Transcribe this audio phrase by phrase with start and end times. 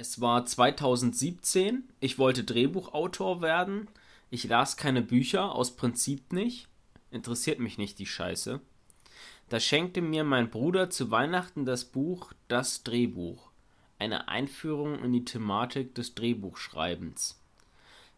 [0.00, 1.84] Es war 2017.
[2.00, 3.86] Ich wollte Drehbuchautor werden.
[4.30, 6.68] Ich las keine Bücher, aus Prinzip nicht.
[7.10, 8.62] Interessiert mich nicht die Scheiße.
[9.50, 13.50] Da schenkte mir mein Bruder zu Weihnachten das Buch Das Drehbuch.
[13.98, 17.38] Eine Einführung in die Thematik des Drehbuchschreibens.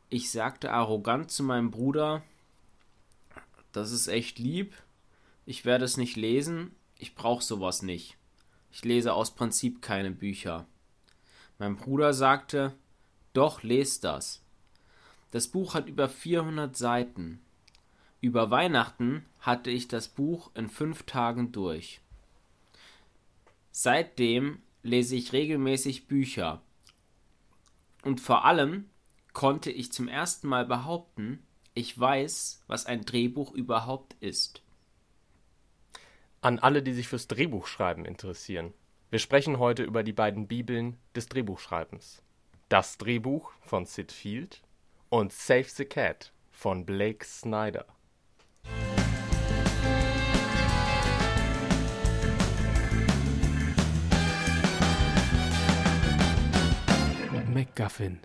[0.09, 2.23] Ich sagte arrogant zu meinem Bruder,
[3.73, 4.73] das ist echt lieb.
[5.47, 6.77] Ich werde es nicht lesen.
[6.97, 8.17] Ich brauche sowas nicht.
[8.71, 10.65] Ich lese aus Prinzip keine Bücher.
[11.63, 12.75] Mein Bruder sagte,
[13.35, 14.43] doch, lest das.
[15.31, 17.41] Das Buch hat über 400 Seiten.
[18.21, 22.01] Über Weihnachten hatte ich das Buch in fünf Tagen durch.
[23.71, 26.61] Seitdem lese ich regelmäßig Bücher.
[28.03, 28.91] Und vor allem
[29.33, 34.63] konnte ich zum ersten Mal behaupten, ich weiß, was ein Drehbuch überhaupt ist.
[36.41, 38.75] An alle, die sich fürs Drehbuchschreiben interessieren.
[39.13, 42.23] Wir sprechen heute über die beiden Bibeln des Drehbuchschreibens.
[42.71, 44.63] Das Drehbuch von Sid Field
[45.11, 47.85] und Save the Cat von Blake Snyder.
[57.53, 58.21] MacGuffin,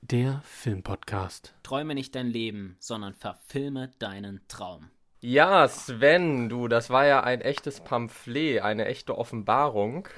[0.00, 1.54] der Filmpodcast.
[1.62, 4.91] Träume nicht dein Leben, sondern verfilme deinen Traum.
[5.24, 10.08] Ja, Sven, du, das war ja ein echtes Pamphlet, eine echte Offenbarung.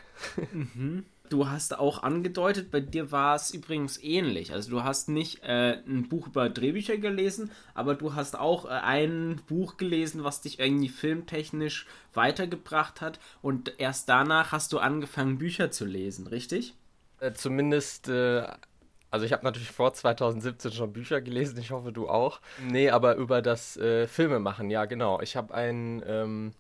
[0.51, 1.05] Mhm.
[1.29, 4.53] Du hast auch angedeutet, bei dir war es übrigens ähnlich.
[4.53, 8.69] Also du hast nicht äh, ein Buch über Drehbücher gelesen, aber du hast auch äh,
[8.69, 13.21] ein Buch gelesen, was dich irgendwie filmtechnisch weitergebracht hat.
[13.43, 16.75] Und erst danach hast du angefangen, Bücher zu lesen, richtig?
[17.21, 18.47] Äh, zumindest äh,
[19.15, 22.41] also ich habe natürlich vor 2017 schon Bücher gelesen, ich hoffe du auch.
[22.61, 25.21] Nee, aber über das äh, Filme machen, ja genau.
[25.21, 26.53] Ich habe ein, ähm,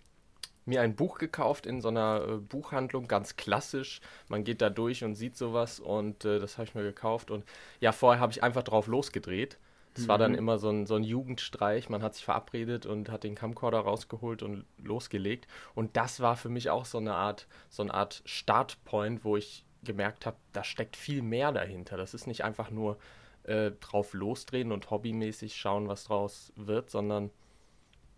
[0.64, 4.00] mir ein Buch gekauft in so einer äh, Buchhandlung, ganz klassisch.
[4.28, 7.32] Man geht da durch und sieht sowas und äh, das habe ich mir gekauft.
[7.32, 7.44] Und
[7.80, 9.58] ja, vorher habe ich einfach drauf losgedreht.
[9.94, 10.08] Das mhm.
[10.08, 10.38] war dann mhm.
[10.38, 11.88] immer so ein, so ein Jugendstreich.
[11.88, 15.48] Man hat sich verabredet und hat den Camcorder rausgeholt und losgelegt.
[15.74, 19.64] Und das war für mich auch so eine Art, so eine Art Startpoint, wo ich
[19.84, 21.96] gemerkt habe, da steckt viel mehr dahinter.
[21.96, 22.98] Das ist nicht einfach nur
[23.44, 27.30] äh, drauf losdrehen und hobbymäßig schauen, was draus wird, sondern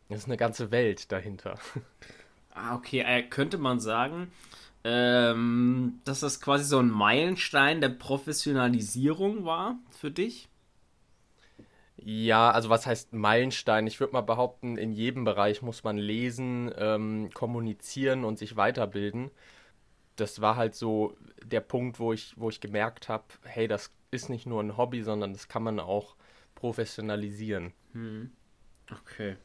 [0.09, 1.59] es ist eine ganze Welt dahinter.
[2.59, 3.01] Ah, okay.
[3.01, 4.33] Äh, könnte man sagen,
[4.83, 10.49] ähm, dass das quasi so ein Meilenstein der Professionalisierung war für dich?
[11.99, 13.87] Ja, also was heißt Meilenstein?
[13.87, 19.31] Ich würde mal behaupten, in jedem Bereich muss man lesen, ähm, kommunizieren und sich weiterbilden
[20.17, 24.29] das war halt so der Punkt, wo ich, wo ich gemerkt habe, hey, das ist
[24.29, 26.17] nicht nur ein Hobby, sondern das kann man auch
[26.55, 27.73] professionalisieren.
[27.93, 28.31] Hm.
[28.91, 29.37] Okay.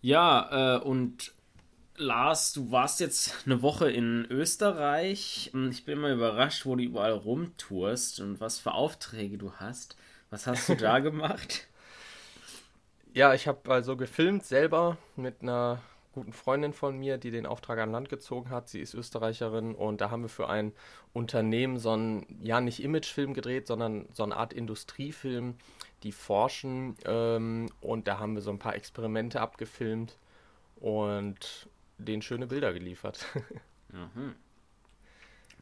[0.00, 1.32] Ja, äh, und
[1.96, 5.52] Lars, du warst jetzt eine Woche in Österreich.
[5.70, 9.96] Ich bin immer überrascht, wo du überall rumtourst und was für Aufträge du hast.
[10.30, 11.68] Was hast du da gemacht?
[13.12, 15.80] Ja, ich habe also gefilmt selber mit einer
[16.14, 18.68] guten Freundin von mir, die den Auftrag an Land gezogen hat.
[18.68, 20.72] Sie ist Österreicherin und da haben wir für ein
[21.12, 25.56] Unternehmen so einen, ja, nicht Imagefilm gedreht, sondern so eine Art Industriefilm,
[26.04, 26.96] die forschen.
[27.04, 30.16] Ähm, und da haben wir so ein paar Experimente abgefilmt
[30.76, 33.26] und denen schöne Bilder geliefert.
[33.88, 34.34] mhm.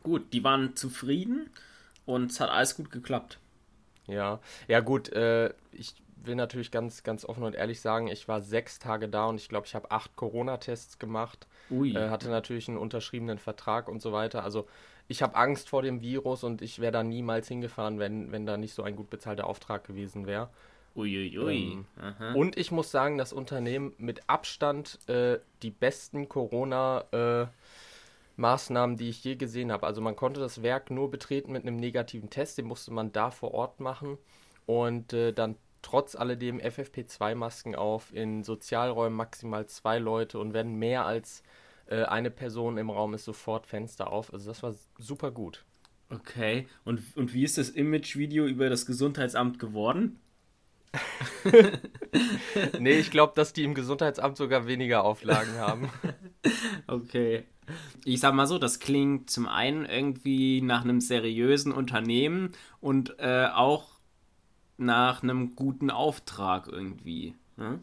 [0.02, 1.50] Gut, die waren zufrieden
[2.04, 3.38] und es hat alles gut geklappt.
[4.06, 5.94] Ja, ja gut, äh, ich
[6.26, 9.48] will natürlich ganz, ganz offen und ehrlich sagen, ich war sechs Tage da und ich
[9.48, 11.46] glaube, ich habe acht Corona-Tests gemacht.
[11.70, 11.94] Ui.
[11.94, 14.44] Äh, hatte natürlich einen unterschriebenen Vertrag und so weiter.
[14.44, 14.66] Also
[15.08, 18.56] ich habe Angst vor dem Virus und ich wäre da niemals hingefahren, wenn, wenn da
[18.56, 20.48] nicht so ein gut bezahlter Auftrag gewesen wäre.
[20.94, 21.84] Uiuiui.
[22.00, 27.46] Ähm, und ich muss sagen, das Unternehmen mit Abstand äh, die besten Corona- äh,
[28.36, 29.86] Maßnahmen, die ich je gesehen habe.
[29.86, 33.30] Also man konnte das Werk nur betreten mit einem negativen Test, den musste man da
[33.30, 34.18] vor Ort machen
[34.66, 41.04] und äh, dann trotz alledem FFP2-Masken auf, in Sozialräumen maximal zwei Leute und wenn mehr
[41.04, 41.42] als
[41.86, 44.32] äh, eine Person im Raum ist, sofort Fenster auf.
[44.32, 45.64] Also das war super gut.
[46.08, 50.20] Okay, und, und wie ist das Image-Video über das Gesundheitsamt geworden?
[52.78, 55.90] nee, ich glaube, dass die im Gesundheitsamt sogar weniger Auflagen haben.
[56.88, 57.44] Okay.
[58.04, 63.46] Ich sag mal so, das klingt zum einen irgendwie nach einem seriösen Unternehmen und äh,
[63.54, 63.91] auch
[64.76, 67.34] nach einem guten Auftrag irgendwie.
[67.56, 67.80] Ne?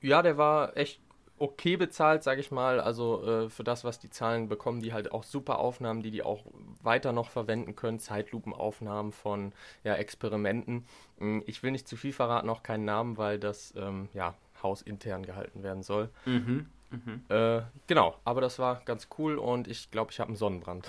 [0.00, 1.00] Ja, der war echt
[1.38, 2.80] okay bezahlt, sag ich mal.
[2.80, 6.22] Also äh, für das, was die Zahlen bekommen, die halt auch super Aufnahmen, die die
[6.22, 6.44] auch
[6.82, 7.98] weiter noch verwenden können.
[7.98, 9.52] Zeitlupenaufnahmen von
[9.84, 10.86] ja, Experimenten.
[11.18, 15.24] Hm, ich will nicht zu viel verraten, auch keinen Namen, weil das ähm, ja hausintern
[15.24, 16.10] gehalten werden soll.
[16.26, 16.66] Mhm.
[16.90, 17.22] Mhm.
[17.28, 20.88] Äh, genau, aber das war ganz cool und ich glaube, ich habe einen Sonnenbrand.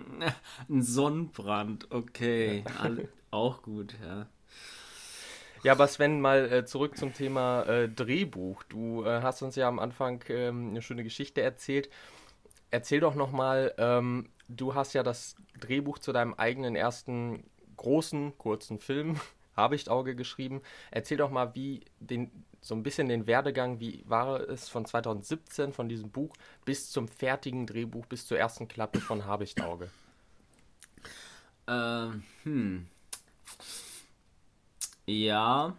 [0.68, 2.64] Ein Sonnenbrand, okay.
[2.78, 4.26] All, auch gut, ja.
[5.62, 8.64] Ja, aber Sven, mal äh, zurück zum Thema äh, Drehbuch.
[8.64, 11.88] Du äh, hast uns ja am Anfang ähm, eine schöne Geschichte erzählt.
[12.72, 17.44] Erzähl doch nochmal, ähm, du hast ja das Drehbuch zu deinem eigenen ersten
[17.76, 19.20] großen, kurzen Film,
[19.56, 20.62] Habichtauge, geschrieben.
[20.90, 25.72] Erzähl doch mal, wie den, so ein bisschen den Werdegang, wie war es von 2017,
[25.72, 26.34] von diesem Buch,
[26.64, 29.90] bis zum fertigen Drehbuch, bis zur ersten Klappe von Habichtauge?
[31.68, 32.88] Ähm, hm.
[35.12, 35.76] Ja.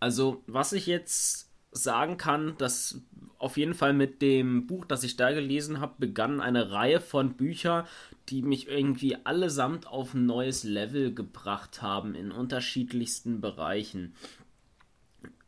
[0.00, 3.00] Also, was ich jetzt sagen kann, dass
[3.38, 7.34] auf jeden Fall mit dem Buch, das ich da gelesen habe, begann eine Reihe von
[7.34, 7.86] Büchern,
[8.28, 14.14] die mich irgendwie allesamt auf ein neues Level gebracht haben in unterschiedlichsten Bereichen.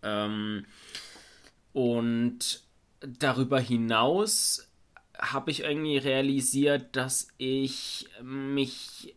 [0.02, 0.66] Ähm,
[1.72, 2.62] und
[3.00, 4.68] darüber hinaus
[5.18, 9.16] habe ich irgendwie realisiert, dass ich mich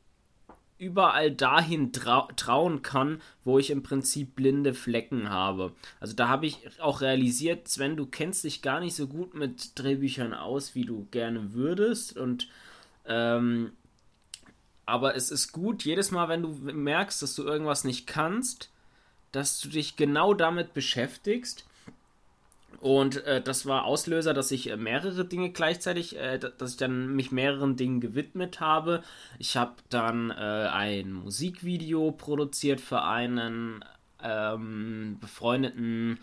[0.79, 5.73] überall dahin trau trauen kann, wo ich im Prinzip blinde Flecken habe.
[5.99, 9.77] Also da habe ich auch realisiert, Sven, du kennst dich gar nicht so gut mit
[9.77, 12.17] Drehbüchern aus, wie du gerne würdest.
[12.17, 12.47] Und
[13.05, 13.73] ähm,
[14.85, 18.71] aber es ist gut, jedes Mal, wenn du merkst, dass du irgendwas nicht kannst,
[19.31, 21.68] dass du dich genau damit beschäftigst.
[22.79, 27.15] Und äh, das war Auslöser, dass ich äh, mehrere Dinge gleichzeitig, äh, dass ich dann
[27.15, 29.03] mich mehreren Dingen gewidmet habe.
[29.37, 33.83] Ich habe dann äh, ein Musikvideo produziert für einen
[34.23, 36.19] ähm, befreundeten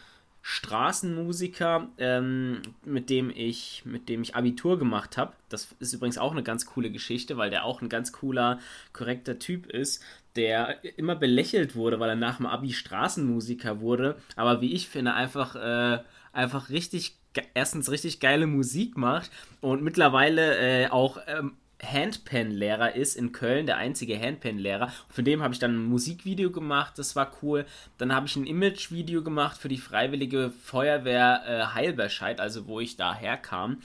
[0.49, 5.33] Straßenmusiker, ähm, mit dem ich, mit dem ich Abitur gemacht habe.
[5.49, 8.61] Das ist übrigens auch eine ganz coole Geschichte, weil der auch ein ganz cooler,
[8.93, 10.05] korrekter Typ ist,
[10.37, 15.15] der immer belächelt wurde, weil er nach dem Abi Straßenmusiker wurde, aber wie ich finde,
[15.15, 16.05] einfach, äh,
[16.37, 17.17] einfach richtig,
[17.55, 19.31] erstens richtig geile Musik macht
[19.61, 24.93] und mittlerweile äh, auch ähm, Handpan-Lehrer ist in Köln, der einzige Handpan-Lehrer.
[25.09, 27.67] Von dem habe ich dann ein Musikvideo gemacht, das war cool.
[27.99, 32.97] Dann habe ich ein Image-Video gemacht für die Freiwillige Feuerwehr äh, Heilberscheid, also wo ich
[32.97, 33.81] da herkam.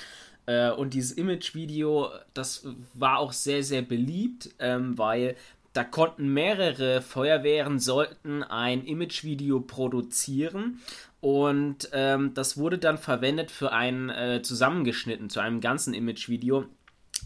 [0.46, 5.36] Äh, und dieses Image-Video, das war auch sehr, sehr beliebt, ähm, weil
[5.74, 10.82] da konnten mehrere Feuerwehren sollten ein Imagevideo produzieren
[11.22, 16.66] und ähm, das wurde dann verwendet für ein äh, zusammengeschnitten zu einem ganzen Imagevideo.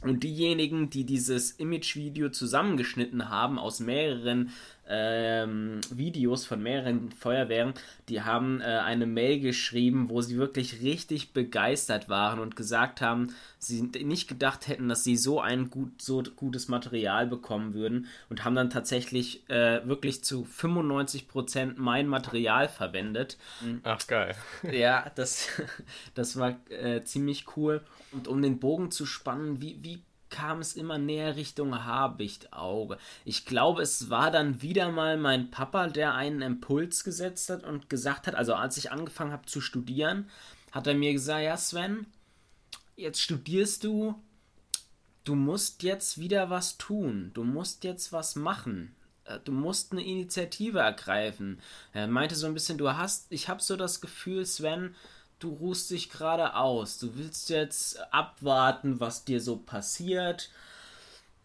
[0.02, 4.52] Und diejenigen, die dieses Imagevideo zusammengeschnitten haben aus mehreren
[4.88, 7.74] ähm, Videos von mehreren Feuerwehren,
[8.10, 13.34] die haben äh, eine Mail geschrieben, wo sie wirklich richtig begeistert waren und gesagt haben,
[13.58, 18.44] sie nicht gedacht hätten, dass sie so ein gut, so gutes Material bekommen würden und
[18.46, 23.38] haben dann tatsächlich äh, wirklich zu 95% mein Material verwendet.
[23.84, 24.36] Ach geil.
[24.72, 25.48] Ja, das,
[26.16, 27.82] das war äh, ziemlich cool.
[28.12, 30.02] Und um den Bogen zu spannen, wie, wie
[30.36, 32.98] kam es immer näher Richtung Habichtauge.
[33.24, 37.90] Ich glaube, es war dann wieder mal mein Papa, der einen Impuls gesetzt hat und
[37.90, 40.30] gesagt hat, also als ich angefangen habe zu studieren,
[40.74, 42.06] hat er mir gesagt, ja Sven,
[42.98, 44.22] jetzt studierst du,
[45.24, 48.94] du musst jetzt wieder was tun, du musst jetzt was machen.
[49.24, 51.62] Äh, du musst eine Initiative ergreifen.
[51.94, 54.96] Er meinte so ein bisschen, du hast, ich habe so das Gefühl, Sven,
[55.40, 56.98] du ruhst dich gerade aus.
[56.98, 60.50] Du willst jetzt abwarten, was dir so passiert.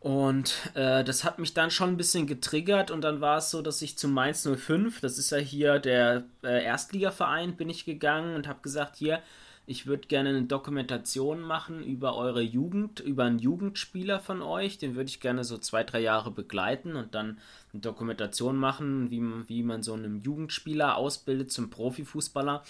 [0.00, 3.60] Und äh, das hat mich dann schon ein bisschen getriggert und dann war es so,
[3.60, 8.34] dass ich zu Mainz 05, das ist ja hier der äh, Erstligaverein, bin ich gegangen
[8.34, 9.22] und habe gesagt, hier,
[9.66, 14.96] ich würde gerne eine Dokumentation machen über eure Jugend, über einen Jugendspieler von euch, den
[14.96, 17.38] würde ich gerne so zwei, drei Jahre begleiten und dann
[17.72, 22.64] eine Dokumentation machen, wie, wie man so einen Jugendspieler ausbildet zum Profifußballer.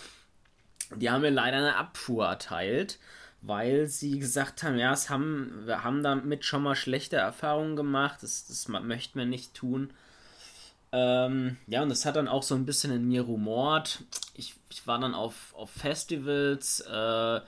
[0.97, 2.99] Die haben mir leider eine Abfuhr erteilt,
[3.43, 8.23] weil sie gesagt haben, ja, es haben, wir haben damit schon mal schlechte Erfahrungen gemacht,
[8.23, 9.93] das, das möchten wir nicht tun.
[10.93, 14.03] Ähm, ja, und das hat dann auch so ein bisschen in mir rumort.
[14.35, 17.41] Ich, ich war dann auf, auf Festivals, äh,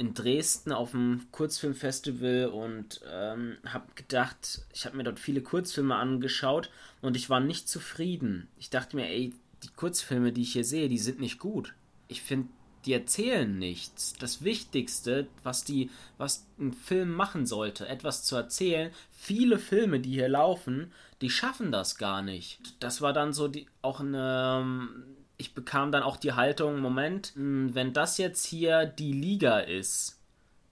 [0.00, 5.94] in Dresden auf dem Kurzfilmfestival und ähm, habe gedacht, ich habe mir dort viele Kurzfilme
[5.94, 6.70] angeschaut
[7.02, 8.48] und ich war nicht zufrieden.
[8.56, 11.74] Ich dachte mir, ey, die Kurzfilme, die ich hier sehe, die sind nicht gut.
[12.08, 12.48] Ich finde
[12.84, 14.14] die erzählen nichts.
[14.18, 18.90] Das Wichtigste, was die, was ein Film machen sollte, etwas zu erzählen.
[19.10, 22.60] Viele Filme, die hier laufen, die schaffen das gar nicht.
[22.80, 24.88] Das war dann so die, auch eine,
[25.36, 30.18] ich bekam dann auch die Haltung, Moment, hm, wenn das jetzt hier die Liga ist,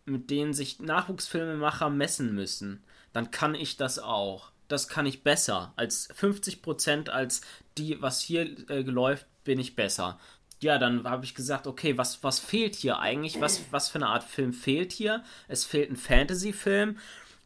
[0.06, 4.50] mit denen sich Nachwuchsfilmemacher messen müssen, dann kann ich das auch.
[4.68, 5.72] Das kann ich besser.
[5.76, 7.42] Als 50% als
[7.76, 10.18] die, was hier äh, läuft, bin ich besser
[10.60, 13.40] ja, dann habe ich gesagt, okay, was, was fehlt hier eigentlich?
[13.40, 15.22] Was, was für eine Art Film fehlt hier?
[15.46, 16.98] Es fehlt ein Fantasy-Film.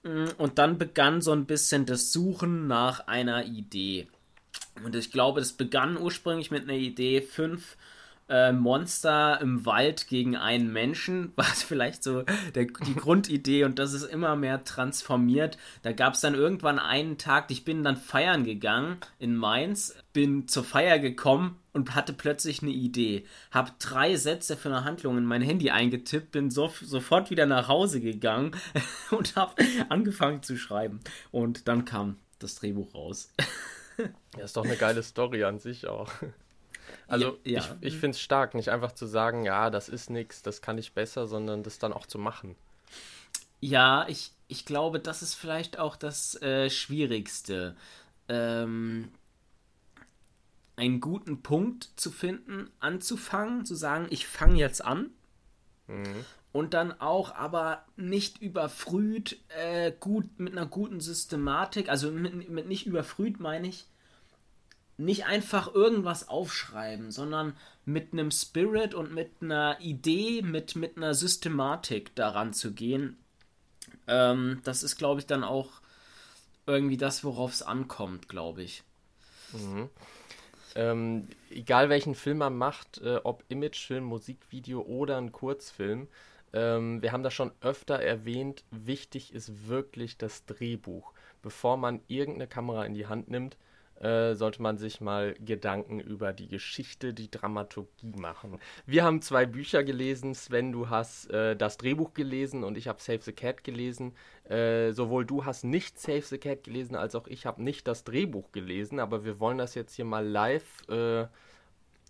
[0.02, 4.08] Mm, und dann begann so ein bisschen das Suchen nach einer Idee.
[4.84, 7.76] Und ich glaube, das begann ursprünglich mit einer Idee, fünf
[8.28, 12.24] äh, Monster im Wald gegen einen Menschen, war vielleicht so
[12.54, 15.58] der, die Grundidee und das ist immer mehr transformiert.
[15.82, 20.48] Da gab es dann irgendwann einen Tag, ich bin dann feiern gegangen in Mainz, bin
[20.48, 23.24] zur Feier gekommen und hatte plötzlich eine Idee.
[23.50, 27.68] Hab drei Sätze für eine Handlung in mein Handy eingetippt, bin so, sofort wieder nach
[27.68, 28.52] Hause gegangen
[29.10, 31.00] und hab angefangen zu schreiben.
[31.30, 33.32] Und dann kam das Drehbuch raus.
[34.38, 36.10] Ja, ist doch eine geile Story an sich auch.
[37.06, 37.76] Also ja, ja.
[37.80, 40.78] ich, ich finde es stark, nicht einfach zu sagen, ja, das ist nichts, das kann
[40.78, 42.56] ich besser, sondern das dann auch zu machen.
[43.60, 47.76] Ja, ich, ich glaube, das ist vielleicht auch das äh, Schwierigste.
[48.28, 49.12] Ähm,
[50.76, 55.10] einen guten Punkt zu finden, anzufangen, zu sagen, ich fange jetzt an.
[55.86, 56.24] Mhm.
[56.50, 62.68] Und dann auch aber nicht überfrüht, äh, gut mit einer guten Systematik, also mit, mit
[62.68, 63.86] nicht überfrüht meine ich,
[64.96, 71.14] nicht einfach irgendwas aufschreiben, sondern mit einem Spirit und mit einer Idee, mit, mit einer
[71.14, 73.16] Systematik daran zu gehen.
[74.06, 75.80] Ähm, das ist, glaube ich, dann auch
[76.66, 78.82] irgendwie das, worauf es ankommt, glaube ich.
[79.52, 79.88] Mhm.
[80.74, 86.08] Ähm, egal welchen Film man macht, äh, ob Imagefilm, Musikvideo oder ein Kurzfilm,
[86.52, 91.12] ähm, wir haben das schon öfter erwähnt, wichtig ist wirklich das Drehbuch.
[91.42, 93.56] Bevor man irgendeine Kamera in die Hand nimmt,
[94.02, 98.58] äh, sollte man sich mal Gedanken über die Geschichte, die Dramaturgie machen.
[98.84, 100.34] Wir haben zwei Bücher gelesen.
[100.34, 104.14] Sven, du hast äh, das Drehbuch gelesen und ich habe Save the Cat gelesen.
[104.44, 108.02] Äh, sowohl du hast nicht Save the Cat gelesen, als auch ich habe nicht das
[108.02, 108.98] Drehbuch gelesen.
[108.98, 111.26] Aber wir wollen das jetzt hier mal live äh,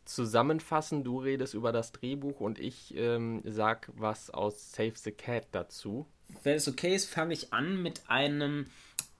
[0.07, 1.05] zusammenfassen.
[1.05, 6.07] Du redest über das Drehbuch und ich ähm, sag was aus Save the Cat dazu.
[6.43, 8.67] Wenn es okay ist, fange ich an mit einem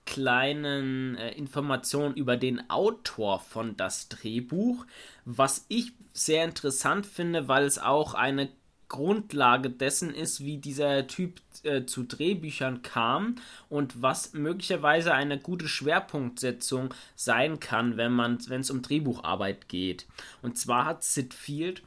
[0.05, 4.85] kleinen äh, Informationen über den Autor von das Drehbuch,
[5.25, 8.49] was ich sehr interessant finde, weil es auch eine
[8.93, 15.67] Grundlage dessen ist, wie dieser Typ äh, zu Drehbüchern kam und was möglicherweise eine gute
[15.67, 20.05] Schwerpunktsetzung sein kann, wenn man, wenn es um Drehbucharbeit geht.
[20.43, 21.81] Und zwar hat Sid Field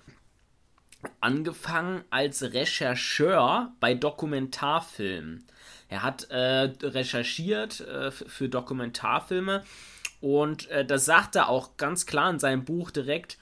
[1.20, 5.44] angefangen als Rechercheur bei Dokumentarfilmen.
[5.88, 9.64] Er hat äh, recherchiert äh, für Dokumentarfilme
[10.20, 13.38] und äh, das sagt er auch ganz klar in seinem Buch direkt.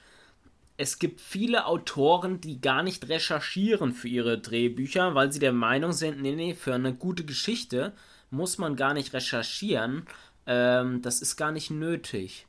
[0.77, 5.93] Es gibt viele Autoren, die gar nicht recherchieren für ihre Drehbücher, weil sie der Meinung
[5.93, 7.93] sind, nee, nee, für eine gute Geschichte
[8.29, 10.05] muss man gar nicht recherchieren.
[10.45, 12.45] Ähm, das ist gar nicht nötig.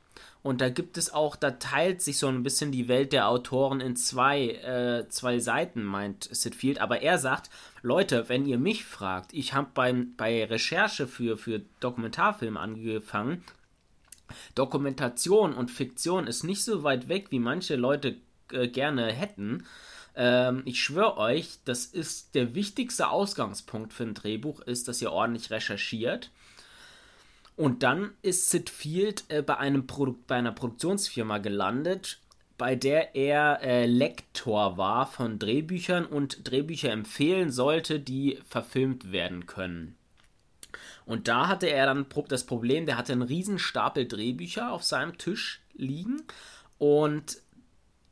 [0.47, 3.81] Und da gibt es auch, da teilt sich so ein bisschen die Welt der Autoren
[3.81, 6.79] in zwei, äh, zwei Seiten, meint Sid Field.
[6.79, 7.49] Aber er sagt,
[7.81, 13.43] Leute, wenn ihr mich fragt, ich habe bei Recherche für, für Dokumentarfilme angefangen.
[14.55, 18.15] Dokumentation und Fiktion ist nicht so weit weg, wie manche Leute
[18.53, 19.65] äh, gerne hätten.
[20.15, 25.11] Ähm, ich schwöre euch, das ist der wichtigste Ausgangspunkt für ein Drehbuch, ist, dass ihr
[25.11, 26.31] ordentlich recherchiert
[27.57, 32.21] und dann ist Sid Field äh, bei, einem Produ bei einer Produktionsfirma gelandet,
[32.57, 39.47] bei der er äh, Lektor war von Drehbüchern und Drehbücher empfehlen sollte, die verfilmt werden
[39.47, 39.97] können.
[41.05, 45.17] Und da hatte er dann das Problem, der hatte einen riesen Stapel Drehbücher auf seinem
[45.17, 46.23] Tisch liegen
[46.77, 47.41] und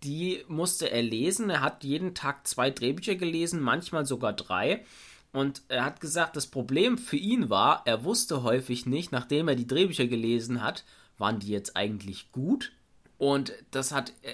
[0.03, 1.49] die musste er lesen.
[1.49, 4.85] Er hat jeden Tag zwei Drehbücher gelesen, manchmal sogar drei.
[5.35, 9.55] Und er hat gesagt, das Problem für ihn war, er wusste häufig nicht, nachdem er
[9.55, 10.85] die Drehbücher gelesen hat,
[11.17, 12.71] waren die jetzt eigentlich gut?
[13.17, 14.33] Und das hat äh,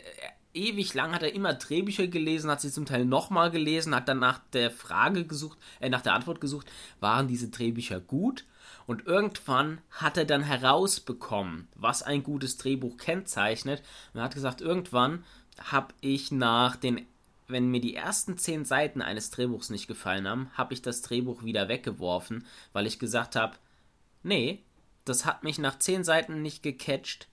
[0.53, 4.19] ewig lang hat er immer Drehbücher gelesen, hat sie zum Teil nochmal gelesen, hat dann
[4.19, 8.45] nach der Frage gesucht, äh, nach der Antwort gesucht, waren diese Drehbücher gut?
[8.85, 13.81] Und irgendwann hat er dann herausbekommen, was ein gutes Drehbuch kennzeichnet.
[14.13, 15.23] Und er hat gesagt, irgendwann
[15.71, 17.07] habe ich nach den
[17.51, 21.43] wenn mir die ersten zehn Seiten eines Drehbuchs nicht gefallen haben, habe ich das Drehbuch
[21.43, 23.57] wieder weggeworfen, weil ich gesagt habe,
[24.23, 24.63] nee,
[25.05, 27.27] das hat mich nach zehn Seiten nicht gecatcht.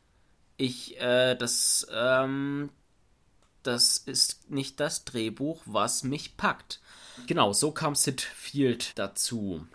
[0.56, 2.70] Ich, äh, das, ähm,
[3.62, 6.80] das ist nicht das Drehbuch, was mich packt.
[7.26, 9.66] Genau, so kam Sid Field dazu.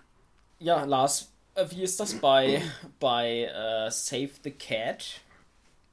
[0.59, 2.61] Ja, Lars, äh, wie ist das bei,
[2.99, 5.21] bei äh, Save the Cat?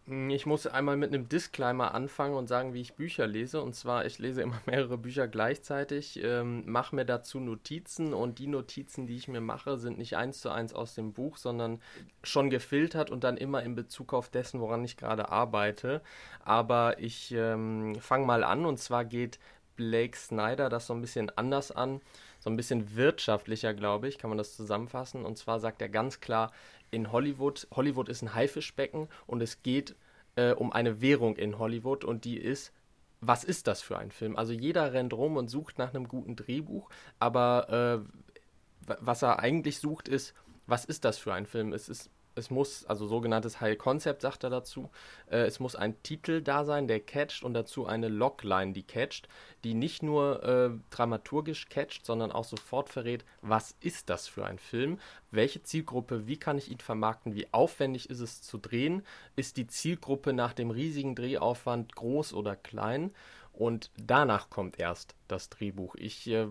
[0.07, 3.63] Ich muss einmal mit einem Disclaimer anfangen und sagen, wie ich Bücher lese.
[3.63, 8.49] Und zwar, ich lese immer mehrere Bücher gleichzeitig, ähm, mache mir dazu Notizen und die
[8.49, 11.81] Notizen, die ich mir mache, sind nicht eins zu eins aus dem Buch, sondern
[12.25, 16.03] schon gefiltert und dann immer in Bezug auf dessen, woran ich gerade arbeite.
[16.45, 19.39] Aber ich ähm, fange mal an und zwar geht
[19.81, 22.03] Blake Snyder das so ein bisschen anders an,
[22.39, 25.25] so ein bisschen wirtschaftlicher, glaube ich, kann man das zusammenfassen.
[25.25, 26.53] Und zwar sagt er ganz klar,
[26.91, 29.97] in Hollywood, Hollywood ist ein Haifischbecken und es geht
[30.37, 32.73] äh, um eine Währung in Hollywood und die ist,
[33.21, 34.37] was ist das für ein Film?
[34.37, 39.79] Also jeder rennt rum und sucht nach einem guten Drehbuch, aber äh, was er eigentlich
[39.79, 40.35] sucht ist,
[40.67, 41.73] was ist das für ein Film?
[41.73, 44.91] Es ist es muss, also sogenanntes High Concept sagt er dazu,
[45.31, 49.29] äh, es muss ein Titel da sein, der catcht und dazu eine Logline, die catcht,
[49.65, 54.59] die nicht nur äh, dramaturgisch catcht, sondern auch sofort verrät, was ist das für ein
[54.59, 54.99] Film,
[55.31, 59.03] welche Zielgruppe, wie kann ich ihn vermarkten, wie aufwendig ist es zu drehen,
[59.37, 63.13] ist die Zielgruppe nach dem riesigen Drehaufwand groß oder klein?
[63.53, 65.95] Und danach kommt erst das Drehbuch.
[65.97, 66.47] Ich äh,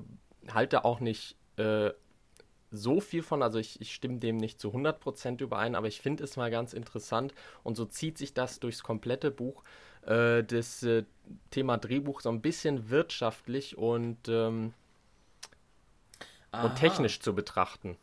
[0.53, 1.91] halte auch nicht äh,
[2.71, 6.23] so viel von, also ich, ich stimme dem nicht zu 100% überein, aber ich finde
[6.23, 7.33] es mal ganz interessant
[7.63, 9.63] und so zieht sich das durchs komplette Buch,
[10.05, 11.03] äh, das äh,
[11.51, 14.73] Thema Drehbuch so ein bisschen wirtschaftlich und, ähm,
[16.51, 17.97] und technisch zu betrachten.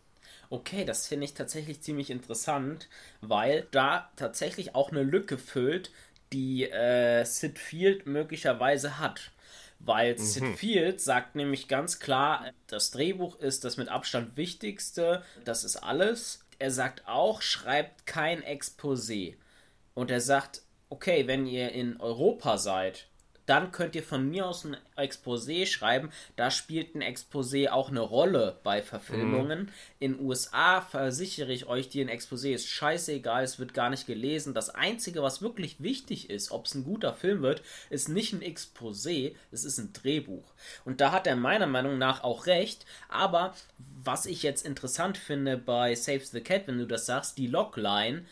[0.49, 2.88] Okay, das finde ich tatsächlich ziemlich interessant,
[3.20, 5.90] weil da tatsächlich auch eine Lücke füllt,
[6.32, 9.32] die äh, Sid Field möglicherweise hat.
[9.78, 10.18] Weil mhm.
[10.18, 15.76] Sid Field sagt nämlich ganz klar, das Drehbuch ist das mit Abstand wichtigste, das ist
[15.76, 16.40] alles.
[16.59, 19.37] Er sagt auch, schreibt kein Exposé.
[19.95, 23.09] Und er sagt, okay, wenn ihr in Europa seid,
[23.46, 26.10] dann könnt ihr von mir aus ein Exposé schreiben.
[26.34, 29.60] Da spielt ein Exposé auch eine Rolle bei Verfilmungen.
[29.60, 29.68] Mhm.
[30.00, 34.52] In USA versichere ich euch, dir ein Exposé ist scheißegal, es wird gar nicht gelesen.
[34.52, 38.42] Das Einzige, was wirklich wichtig ist, ob es ein guter Film wird, ist nicht ein
[38.42, 40.52] Exposé, es ist ein Drehbuch.
[40.84, 42.84] Und da hat er meiner Meinung nach auch recht.
[43.08, 43.54] Aber
[44.02, 48.24] was ich jetzt interessant finde bei Save the Cat, wenn du das sagst, die Logline,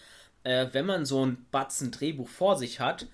[0.42, 3.06] äh, wenn man so ein Batzen Drehbuch vor sich hat,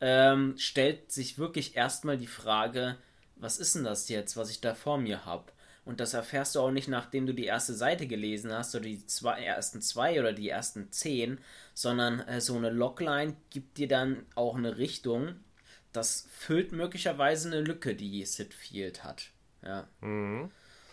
[0.00, 2.96] ähm, stellt sich wirklich erstmal die Frage,
[3.36, 5.52] was ist denn das jetzt, was ich da vor mir habe?
[5.84, 9.06] Und das erfährst du auch nicht, nachdem du die erste Seite gelesen hast oder die
[9.06, 11.38] zwei, ersten zwei oder die ersten zehn,
[11.72, 15.36] sondern äh, so eine Logline gibt dir dann auch eine Richtung.
[15.92, 19.30] Das füllt möglicherweise eine Lücke, die Sid Field hat.
[19.62, 19.88] Ja.
[20.02, 20.50] Mhm.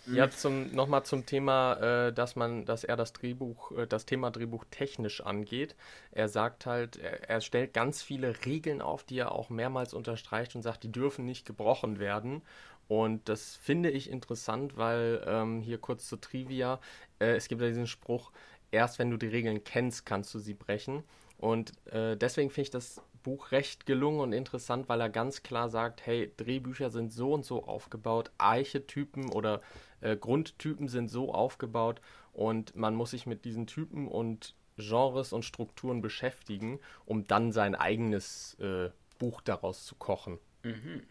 [0.07, 4.31] Ja, zum, nochmal zum Thema, äh, dass man, dass er das Drehbuch, äh, das Thema
[4.31, 5.75] Drehbuch technisch angeht.
[6.11, 10.55] Er sagt halt, er, er, stellt ganz viele Regeln auf, die er auch mehrmals unterstreicht
[10.55, 12.41] und sagt, die dürfen nicht gebrochen werden.
[12.87, 16.79] Und das finde ich interessant, weil ähm, hier kurz zur Trivia,
[17.19, 18.31] äh, es gibt ja diesen Spruch,
[18.71, 21.03] erst wenn du die Regeln kennst, kannst du sie brechen.
[21.37, 25.69] Und äh, deswegen finde ich das Buch recht gelungen und interessant, weil er ganz klar
[25.69, 29.61] sagt, hey, Drehbücher sind so und so aufgebaut, Archetypen oder
[30.01, 32.01] äh, Grundtypen sind so aufgebaut
[32.33, 37.75] und man muss sich mit diesen Typen und Genres und Strukturen beschäftigen, um dann sein
[37.75, 40.39] eigenes äh, Buch daraus zu kochen.
[40.63, 41.03] Mhm.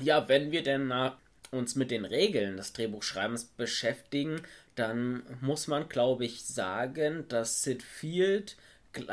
[0.00, 1.10] Ja, wenn wir denn äh,
[1.50, 4.42] uns mit den Regeln des Drehbuchschreibens beschäftigen,
[4.76, 8.56] dann muss man, glaube ich, sagen, dass Sid Field,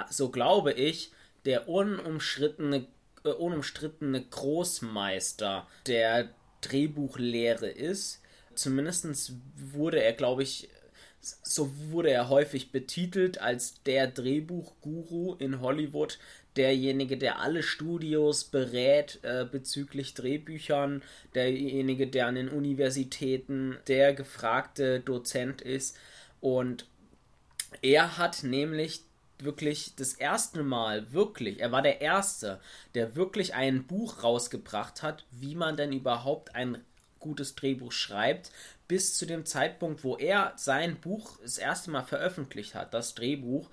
[0.09, 1.11] so glaube ich,
[1.45, 2.87] der unumschrittene,
[3.23, 6.29] äh, unumstrittene Großmeister der
[6.61, 8.21] Drehbuchlehre ist.
[8.57, 10.69] Zumindest wurde er, glaube ich,
[11.19, 16.19] so wurde er häufig betitelt als der Drehbuchguru in Hollywood,
[16.55, 21.03] derjenige, der alle Studios berät äh, bezüglich Drehbüchern,
[21.35, 25.97] derjenige, der an den Universitäten der gefragte Dozent ist.
[26.41, 26.87] Und
[27.81, 29.01] er hat nämlich
[29.39, 32.59] wirklich das erste Mal, wirklich, er war der Erste,
[32.95, 36.83] der wirklich ein Buch rausgebracht hat, wie man denn überhaupt ein
[37.19, 38.51] gutes Drehbuch schreibt,
[38.87, 43.69] bis zu dem Zeitpunkt, wo er sein Buch das erste Mal veröffentlicht hat, das Drehbuch,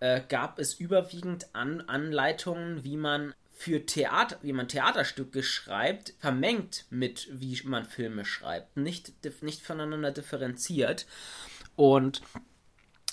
[0.00, 6.86] äh, gab es überwiegend An Anleitungen, wie man für Theater, wie man Theaterstücke schreibt, vermengt
[6.90, 11.06] mit wie man Filme schreibt, nicht, nicht voneinander differenziert.
[11.76, 12.20] Und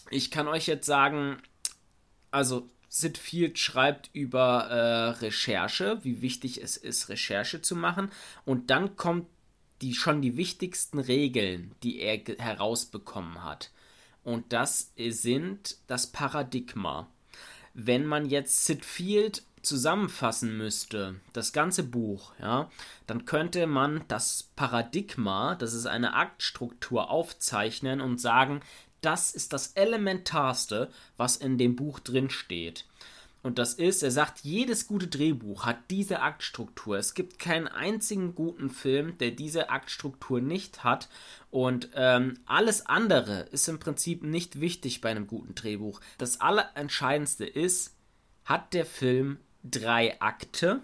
[0.10, 1.42] ich kann euch jetzt sagen,
[2.32, 8.12] also Sid Field schreibt über äh, Recherche, wie wichtig es ist, Recherche zu machen.
[8.44, 9.28] Und dann kommt
[9.82, 13.72] die schon die wichtigsten Regeln, die er herausbekommen hat.
[14.24, 17.08] Und das sind das Paradigma.
[17.74, 22.70] Wenn man jetzt Sid Field zusammenfassen müsste, das ganze Buch, ja,
[23.08, 28.62] dann könnte man das Paradigma, das ist eine Aktstruktur, aufzeichnen und sagen,
[29.02, 32.86] das ist das Elementarste, was in dem Buch drin steht.
[33.44, 36.98] Und das ist, er sagt, jedes gute Drehbuch hat diese Aktstruktur.
[36.98, 41.10] Es gibt keinen einzigen guten Film, der diese Aktstruktur nicht hat.
[41.50, 46.02] Und ähm, alles andere ist im Prinzip nicht wichtig bei einem guten Drehbuch.
[46.20, 47.96] Das Allerentscheidendste ist,
[48.46, 50.82] hat der Film drei Akte?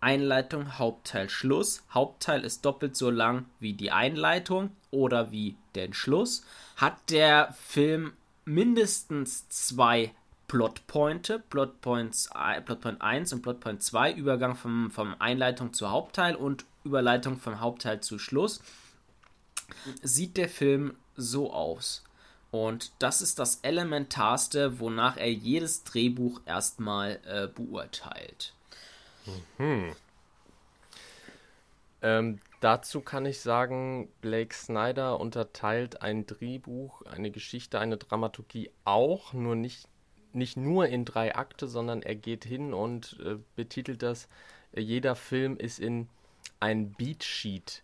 [0.00, 1.82] Einleitung, Hauptteil, Schluss.
[1.90, 6.42] Hauptteil ist doppelt so lang wie die Einleitung oder wie der Schluss.
[6.76, 8.14] Hat der Film
[8.46, 10.14] mindestens zwei
[10.50, 12.28] Plotpointe, Plotpoints,
[12.64, 18.00] Plotpoint 1 und Plotpoint 2, Übergang vom, vom Einleitung zu Hauptteil und Überleitung vom Hauptteil
[18.00, 18.60] zu Schluss,
[20.02, 22.02] sieht der Film so aus.
[22.50, 28.52] Und das ist das Elementarste, wonach er jedes Drehbuch erstmal äh, beurteilt.
[29.56, 29.94] Mhm.
[32.02, 39.32] Ähm, dazu kann ich sagen, Blake Snyder unterteilt ein Drehbuch, eine Geschichte, eine Dramaturgie auch,
[39.32, 39.86] nur nicht
[40.34, 44.28] nicht nur in drei Akte, sondern er geht hin und äh, betitelt das,
[44.72, 46.08] äh, jeder Film ist in
[46.60, 47.82] ein Beatsheet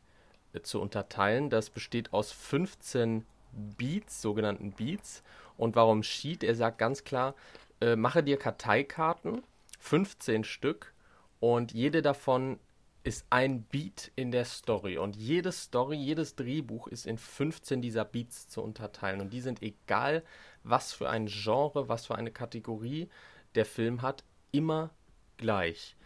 [0.52, 1.50] äh, zu unterteilen.
[1.50, 5.22] Das besteht aus 15 Beats, sogenannten Beats.
[5.56, 6.44] Und warum Sheet?
[6.44, 7.34] Er sagt ganz klar,
[7.80, 9.42] äh, mache dir Karteikarten,
[9.78, 10.92] 15 Stück,
[11.40, 12.58] und jede davon
[13.04, 14.98] ist ein Beat in der Story.
[14.98, 19.20] Und jede Story, jedes Drehbuch ist in 15 dieser Beats zu unterteilen.
[19.20, 20.24] Und die sind egal,
[20.68, 23.08] was für ein Genre, was für eine Kategorie
[23.54, 24.90] der Film hat, immer
[25.36, 25.96] gleich.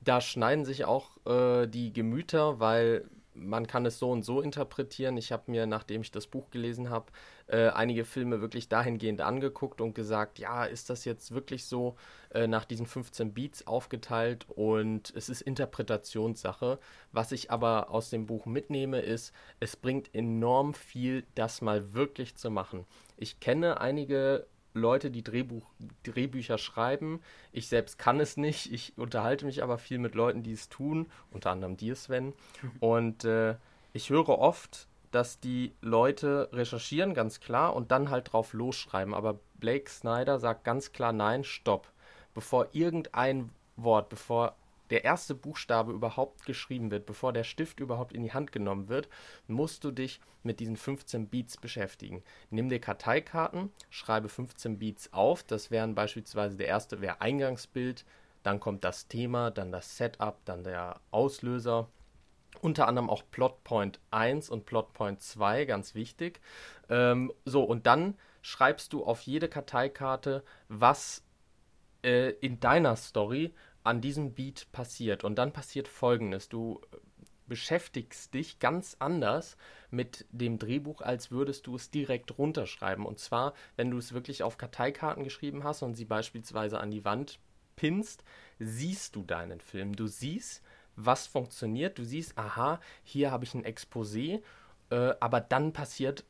[0.00, 5.16] Da schneiden sich auch äh, die Gemüter, weil man kann es so und so interpretieren.
[5.16, 7.12] Ich habe mir, nachdem ich das Buch gelesen habe,
[7.46, 11.96] äh, einige Filme wirklich dahingehend angeguckt und gesagt, ja, ist das jetzt wirklich so
[12.32, 16.78] äh, nach diesen 15 Beats aufgeteilt und es ist Interpretationssache.
[17.12, 22.36] Was ich aber aus dem Buch mitnehme, ist, es bringt enorm viel, das mal wirklich
[22.36, 22.86] zu machen.
[23.16, 25.66] Ich kenne einige Leute, die Drehbuch,
[26.02, 27.20] Drehbücher schreiben.
[27.52, 28.72] Ich selbst kann es nicht.
[28.72, 32.32] Ich unterhalte mich aber viel mit Leuten, die es tun, unter anderem dir, Sven.
[32.80, 33.56] Und äh,
[33.92, 39.12] ich höre oft, dass die Leute recherchieren, ganz klar, und dann halt drauf losschreiben.
[39.12, 41.92] Aber Blake Snyder sagt ganz klar, nein, stopp.
[42.32, 44.56] Bevor irgendein Wort, bevor
[44.92, 49.08] der erste Buchstabe überhaupt geschrieben wird, bevor der Stift überhaupt in die Hand genommen wird,
[49.46, 52.22] musst du dich mit diesen 15 Beats beschäftigen.
[52.50, 55.44] Nimm dir Karteikarten, schreibe 15 Beats auf.
[55.44, 58.04] Das wären beispielsweise der erste wäre Eingangsbild,
[58.42, 61.88] dann kommt das Thema, dann das Setup, dann der Auslöser.
[62.60, 66.42] Unter anderem auch Plotpoint 1 und Plotpoint 2, ganz wichtig.
[66.90, 71.24] Ähm, so, und dann schreibst du auf jede Karteikarte, was
[72.04, 75.24] äh, in deiner Story an diesem Beat passiert.
[75.24, 76.48] Und dann passiert Folgendes.
[76.48, 76.80] Du
[77.48, 79.56] beschäftigst dich ganz anders
[79.90, 83.04] mit dem Drehbuch, als würdest du es direkt runterschreiben.
[83.04, 87.04] Und zwar, wenn du es wirklich auf Karteikarten geschrieben hast und sie beispielsweise an die
[87.04, 87.38] Wand
[87.76, 88.24] pinst,
[88.58, 89.96] siehst du deinen Film.
[89.96, 90.62] Du siehst,
[90.96, 91.98] was funktioniert.
[91.98, 94.42] Du siehst, aha, hier habe ich ein Exposé,
[94.90, 96.24] äh, aber dann passiert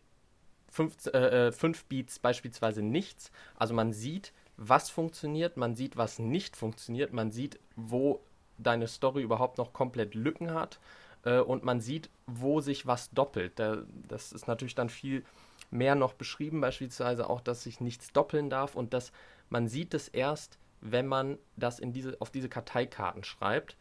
[0.68, 3.30] fünf, äh, äh fünf Beats beispielsweise nichts.
[3.54, 8.20] Also man sieht, was funktioniert, man sieht, was nicht funktioniert, man sieht, wo
[8.58, 10.78] deine Story überhaupt noch komplett Lücken hat
[11.24, 13.58] äh, und man sieht, wo sich was doppelt.
[13.58, 15.24] Da, das ist natürlich dann viel
[15.70, 19.12] mehr noch beschrieben, beispielsweise auch, dass sich nichts doppeln darf und dass
[19.48, 23.76] man sieht es erst, wenn man das in diese, auf diese Karteikarten schreibt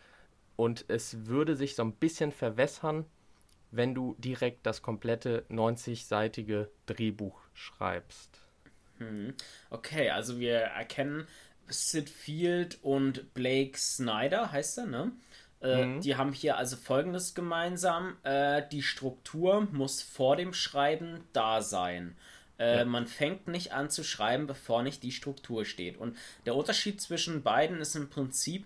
[0.56, 3.06] und es würde sich so ein bisschen verwässern,
[3.72, 8.51] wenn du direkt das komplette 90-seitige Drehbuch schreibst.
[9.02, 9.34] Hm.
[9.70, 11.28] Okay, also wir erkennen
[11.68, 15.12] Sid Field und Blake Snyder, heißt er, ne?
[15.62, 16.02] Äh, mhm.
[16.02, 18.18] Die haben hier also folgendes gemeinsam.
[18.24, 22.16] Äh, die Struktur muss vor dem Schreiben da sein.
[22.58, 22.86] Äh, ja.
[22.86, 25.98] Man fängt nicht an zu schreiben, bevor nicht die Struktur steht.
[25.98, 28.66] Und der Unterschied zwischen beiden ist im Prinzip,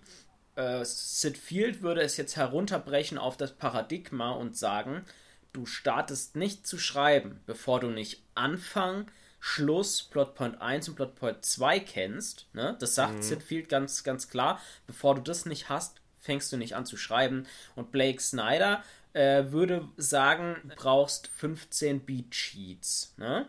[0.54, 5.04] äh, Sid Field würde es jetzt herunterbrechen auf das Paradigma und sagen,
[5.52, 9.06] du startest nicht zu schreiben, bevor du nicht Anfang,
[9.48, 12.48] Schluss, Plotpoint 1 und Plotpoint 2 kennst.
[12.52, 12.76] Ne?
[12.80, 13.22] Das sagt mhm.
[13.22, 14.60] Sid Field ganz, ganz klar.
[14.88, 17.46] Bevor du das nicht hast, fängst du nicht an zu schreiben.
[17.76, 18.82] Und Blake Snyder
[19.12, 23.14] äh, würde sagen, du brauchst 15 Beat Sheets.
[23.18, 23.48] Ne?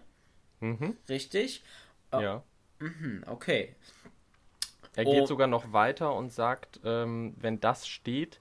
[0.59, 0.97] Mhm.
[1.09, 1.63] Richtig?
[2.11, 2.19] Oh.
[2.19, 2.43] Ja.
[2.77, 3.75] Mhm, okay.
[4.95, 5.25] Er geht oh.
[5.25, 8.39] sogar noch weiter und sagt, ähm, wenn das steht,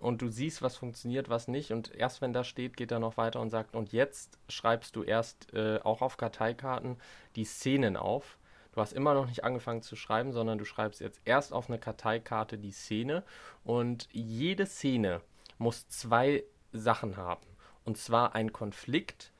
[0.00, 1.72] und du siehst, was funktioniert, was nicht.
[1.72, 5.02] Und erst wenn das steht, geht er noch weiter und sagt, und jetzt schreibst du
[5.02, 6.96] erst äh, auch auf Karteikarten
[7.36, 8.38] die Szenen auf.
[8.72, 11.78] Du hast immer noch nicht angefangen zu schreiben, sondern du schreibst jetzt erst auf eine
[11.78, 13.24] Karteikarte die Szene.
[13.64, 15.20] Und jede Szene
[15.58, 17.46] muss zwei Sachen haben.
[17.84, 19.32] Und zwar ein Konflikt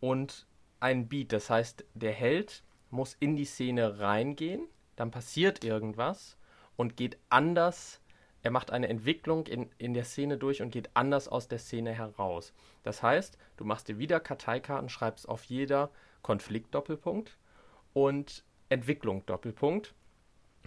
[0.00, 0.46] und
[0.80, 1.32] ein Beat.
[1.32, 6.36] Das heißt, der Held muss in die Szene reingehen dann passiert irgendwas
[6.76, 8.00] und geht anders
[8.44, 11.92] er macht eine Entwicklung in, in der Szene durch und geht anders aus der Szene
[11.92, 12.52] heraus.
[12.82, 17.38] Das heißt, du machst dir wieder Karteikarten, schreibst auf jeder Konflikt Doppelpunkt
[17.94, 19.94] und Entwicklung Doppelpunkt.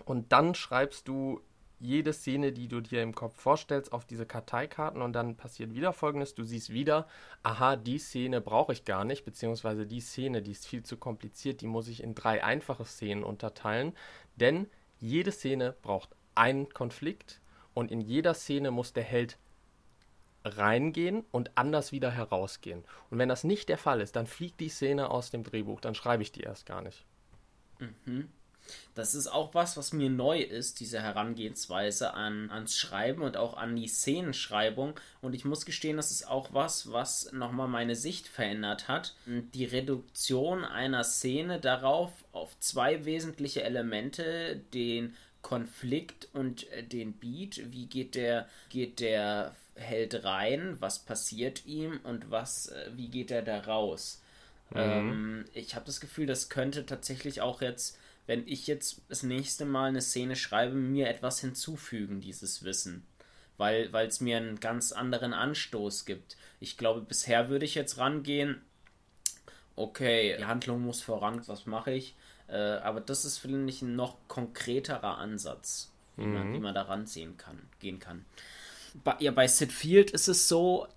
[0.06, 1.40] Und dann schreibst du
[1.80, 5.94] jede Szene, die du dir im Kopf vorstellst, auf diese Karteikarten und dann passiert wieder
[5.94, 7.08] folgendes: Du siehst wieder,
[7.44, 11.62] aha, die Szene brauche ich gar nicht, beziehungsweise die Szene, die ist viel zu kompliziert,
[11.62, 13.94] die muss ich in drei einfache Szenen unterteilen,
[14.36, 14.68] denn
[15.00, 17.40] jede Szene braucht einen Konflikt,
[17.78, 19.38] und in jeder Szene muss der Held
[20.44, 22.84] reingehen und anders wieder herausgehen.
[23.12, 25.94] Und wenn das nicht der Fall ist, dann fliegt die Szene aus dem Drehbuch, dann
[25.94, 27.06] schreibe ich die erst gar nicht.
[27.78, 28.30] Mhm.
[28.96, 33.56] Das ist auch was, was mir neu ist, diese Herangehensweise an, ans Schreiben und auch
[33.56, 35.00] an die Szenenschreibung.
[35.22, 39.16] Und ich muss gestehen, das ist auch was, was nochmal meine Sicht verändert hat.
[39.26, 45.16] Die Reduktion einer Szene darauf, auf zwei wesentliche Elemente, den
[45.48, 47.72] Konflikt und äh, den Beat.
[47.72, 50.76] Wie geht der, geht der Held rein?
[50.82, 54.22] Was passiert ihm und was, äh, wie geht er da raus?
[54.72, 54.78] Mhm.
[54.78, 59.64] Ähm, ich habe das Gefühl, das könnte tatsächlich auch jetzt, wenn ich jetzt das nächste
[59.64, 63.08] Mal eine Szene schreibe, mir etwas hinzufügen, dieses Wissen.
[63.56, 66.36] Weil es mir einen ganz anderen Anstoß gibt.
[66.60, 68.62] Ich glaube, bisher würde ich jetzt rangehen,
[69.78, 72.16] okay, die Handlung muss voran, was mache ich?
[72.48, 76.34] Äh, aber das ist, finde ich, ein noch konkreterer Ansatz, wie, mhm.
[76.34, 78.26] man, wie man da ranziehen kann, gehen kann.
[79.04, 80.88] Bei, ja, bei Sid Field ist es so,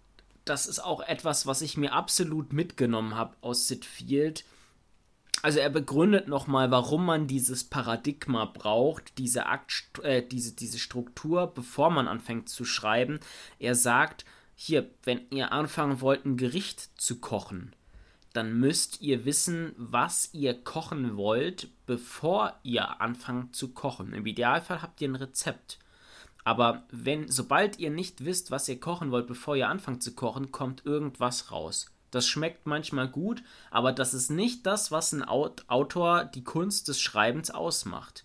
[0.44, 4.44] das ist auch etwas, was ich mir absolut mitgenommen habe aus Sid Field.
[5.42, 11.46] Also er begründet nochmal, warum man dieses Paradigma braucht, diese, Akt, äh, diese, diese Struktur,
[11.46, 13.20] bevor man anfängt zu schreiben.
[13.58, 17.74] Er sagt, hier, wenn ihr anfangen wollt, ein Gericht zu kochen,
[18.32, 24.12] dann müsst ihr wissen, was ihr kochen wollt, bevor ihr anfangt zu kochen.
[24.12, 25.78] Im Idealfall habt ihr ein Rezept.
[26.44, 30.52] Aber wenn, sobald ihr nicht wisst, was ihr kochen wollt, bevor ihr anfangt zu kochen,
[30.52, 31.86] kommt irgendwas raus.
[32.10, 37.00] Das schmeckt manchmal gut, aber das ist nicht das, was ein Autor die Kunst des
[37.00, 38.24] Schreibens ausmacht.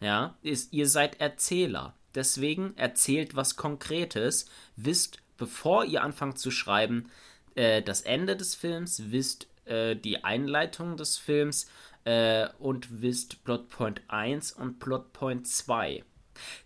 [0.00, 1.94] Ja, ist, ihr seid Erzähler.
[2.14, 7.10] Deswegen erzählt was Konkretes, wisst, bevor ihr anfangt zu schreiben,
[7.54, 11.68] äh, das Ende des Films, wisst äh, die Einleitung des Films
[12.04, 16.04] äh, und wisst Plotpoint 1 und Plotpoint 2.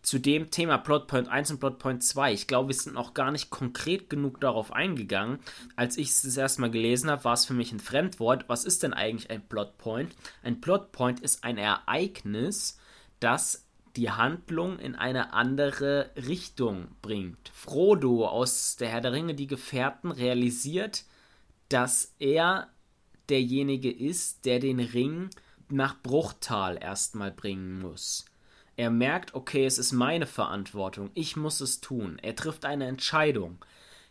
[0.02, 3.50] Zu dem Thema Plotpoint 1 und Plotpoint 2, ich glaube, wir sind noch gar nicht
[3.50, 5.40] konkret genug darauf eingegangen.
[5.76, 8.48] Als ich es das erste Mal gelesen habe, war es für mich ein Fremdwort.
[8.48, 10.14] Was ist denn eigentlich ein Plotpoint?
[10.42, 12.78] Ein Plotpoint ist ein Ereignis,
[13.20, 13.67] das
[13.98, 17.50] die Handlung in eine andere Richtung bringt.
[17.52, 21.04] Frodo aus der Herr der Ringe, die Gefährten, realisiert,
[21.68, 22.68] dass er
[23.28, 25.30] derjenige ist, der den Ring
[25.68, 28.24] nach Bruchtal erstmal bringen muss.
[28.76, 32.20] Er merkt, okay, es ist meine Verantwortung, ich muss es tun.
[32.22, 33.58] Er trifft eine Entscheidung.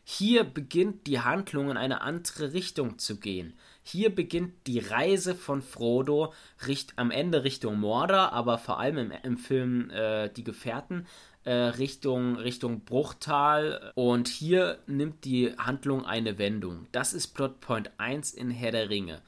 [0.04, 3.54] Hier beginnt die Handlung in eine andere Richtung zu gehen.
[3.90, 6.34] Hier beginnt die Reise von Frodo
[6.68, 11.08] richt, am Ende Richtung Mordor, aber vor allem im, im Film äh, Die Gefährten
[11.46, 13.94] äh, Richtung, Richtung Bruchtal.
[13.96, 16.88] Und hier nimmt die Handlung eine Wendung.
[16.92, 19.22] Das ist Plotpoint 1 in Herr der Ringe.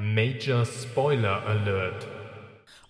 [0.00, 2.08] Major Spoiler Alert.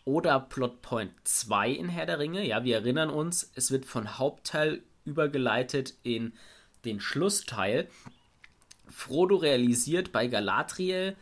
[0.07, 2.47] Oder Plotpoint 2 in Herr der Ringe.
[2.47, 6.33] Ja, wir erinnern uns, es wird von Hauptteil übergeleitet in
[6.87, 7.91] den Schlussteil.
[8.89, 11.17] Frodo realisiert bei Galadriel,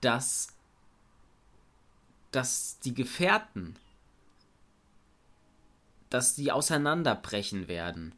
[0.00, 0.48] dass,
[2.30, 3.76] dass die Gefährten,
[6.10, 8.14] dass die auseinanderbrechen werden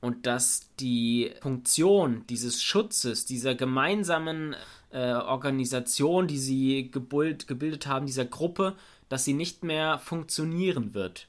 [0.00, 4.54] und dass die Funktion dieses Schutzes, dieser gemeinsamen
[4.90, 8.76] äh, Organisation, die sie gebild, gebildet haben, dieser Gruppe,
[9.08, 11.28] dass sie nicht mehr funktionieren wird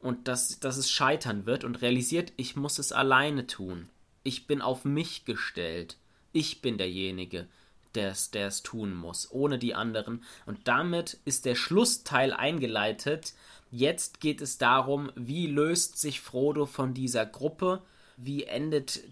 [0.00, 3.88] und dass, dass es scheitern wird und realisiert, ich muss es alleine tun.
[4.22, 5.96] Ich bin auf mich gestellt.
[6.32, 7.46] Ich bin derjenige,
[7.94, 10.22] der es tun muss, ohne die anderen.
[10.46, 13.34] Und damit ist der Schlussteil eingeleitet.
[13.70, 17.82] Jetzt geht es darum, wie löst sich Frodo von dieser Gruppe,
[18.16, 19.02] wie endet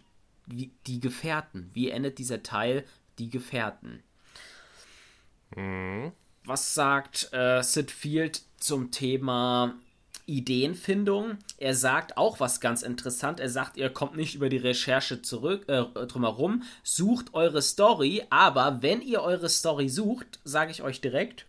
[0.47, 2.85] wie, die Gefährten, wie endet dieser Teil
[3.19, 4.03] die Gefährten.
[5.55, 6.13] Mhm.
[6.45, 9.75] Was sagt äh, Sid Field zum Thema
[10.27, 11.39] Ideenfindung.
[11.57, 13.41] Er sagt auch was ganz interessant.
[13.41, 18.83] Er sagt, ihr kommt nicht über die Recherche zurück äh, drumherum, sucht eure Story, aber
[18.83, 21.47] wenn ihr eure Story sucht, sage ich euch direkt,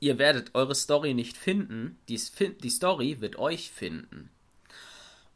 [0.00, 1.98] ihr werdet eure Story nicht finden.
[2.08, 2.20] Die,
[2.62, 4.30] die Story wird euch finden.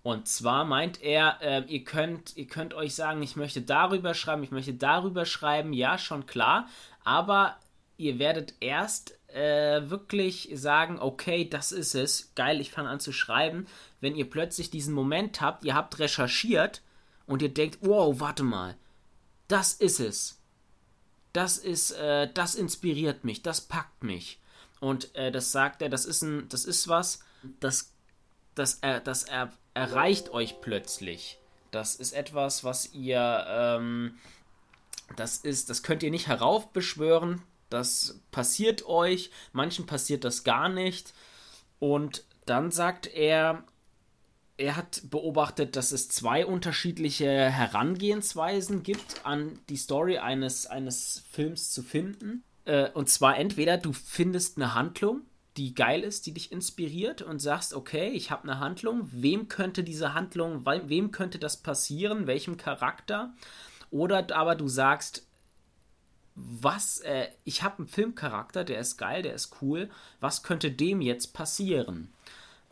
[0.03, 4.45] Und zwar meint er, äh, ihr, könnt, ihr könnt euch sagen, ich möchte darüber schreiben,
[4.45, 6.69] ich möchte darüber schreiben, ja, schon klar,
[7.03, 7.57] aber
[7.97, 13.13] ihr werdet erst äh, wirklich sagen, okay, das ist es, geil, ich fange an zu
[13.13, 13.67] schreiben,
[14.01, 16.83] wenn ihr plötzlich diesen Moment habt, ihr habt recherchiert
[17.27, 18.77] und ihr denkt, wow, warte mal,
[19.49, 20.41] das ist es.
[21.33, 24.41] Das ist, äh, das inspiriert mich, das packt mich.
[24.81, 27.21] Und äh, das sagt er, das ist ein, das ist was,
[27.61, 27.93] das,
[28.55, 31.39] das, äh, das er, erreicht euch plötzlich.
[31.71, 34.19] Das ist etwas, was ihr, ähm,
[35.17, 37.43] das ist, das könnt ihr nicht heraufbeschwören.
[37.71, 39.31] Das passiert euch.
[39.53, 41.13] Manchen passiert das gar nicht.
[41.79, 43.65] Und dann sagt er,
[44.57, 51.73] er hat beobachtet, dass es zwei unterschiedliche Herangehensweisen gibt, an die Story eines, eines Films
[51.73, 52.43] zu finden.
[52.65, 55.23] Äh, und zwar entweder du findest eine Handlung,
[55.57, 59.85] die geil ist, die dich inspiriert und sagst, okay, ich habe eine Handlung, wem könnte
[59.85, 63.35] diese Handlung, wem könnte das passieren, welchem Charakter?
[63.91, 65.27] Oder aber du sagst,
[66.37, 71.01] was, äh, ich habe einen Filmcharakter, der ist geil, der ist cool, was könnte dem
[71.01, 72.13] jetzt passieren?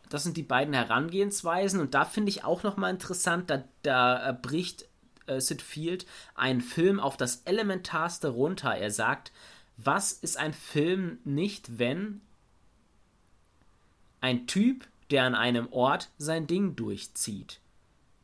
[0.09, 4.33] Das sind die beiden Herangehensweisen und da finde ich auch nochmal interessant, da, da äh,
[4.33, 4.85] bricht
[5.25, 8.75] äh, Sid Field einen Film auf das Elementarste runter.
[8.75, 9.31] Er sagt,
[9.77, 12.21] was ist ein Film nicht, wenn
[14.21, 17.59] ein Typ, der an einem Ort sein Ding durchzieht?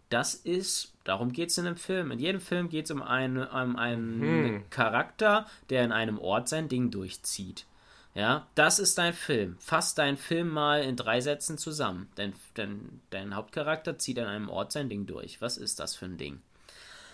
[0.10, 2.12] Das ist, darum geht es in einem Film.
[2.12, 4.70] In jedem Film geht es um, eine, um einen hm.
[4.70, 7.66] Charakter, der in einem Ort sein Ding durchzieht.
[8.14, 9.56] Ja, das ist dein Film.
[9.60, 12.10] Fass deinen Film mal in drei Sätzen zusammen.
[12.16, 15.42] Dein, dein, dein Hauptcharakter zieht an einem Ort sein Ding durch.
[15.42, 16.42] Was ist das für ein Ding?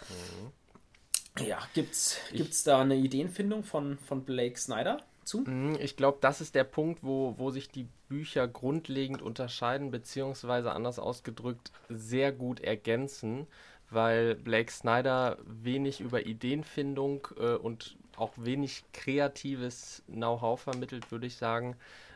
[0.09, 1.45] Mhm.
[1.45, 5.41] Ja, gibt's, gibt's da eine Ideenfindung von, von Blake Snyder zu?
[5.41, 10.71] Mhm, ich glaube, das ist der Punkt, wo, wo sich die Bücher grundlegend unterscheiden, beziehungsweise
[10.71, 13.45] anders ausgedrückt sehr gut ergänzen,
[13.89, 21.35] weil Blake Snyder wenig über Ideenfindung äh, und auch wenig kreatives Know-how vermittelt, würde ich
[21.37, 21.75] sagen.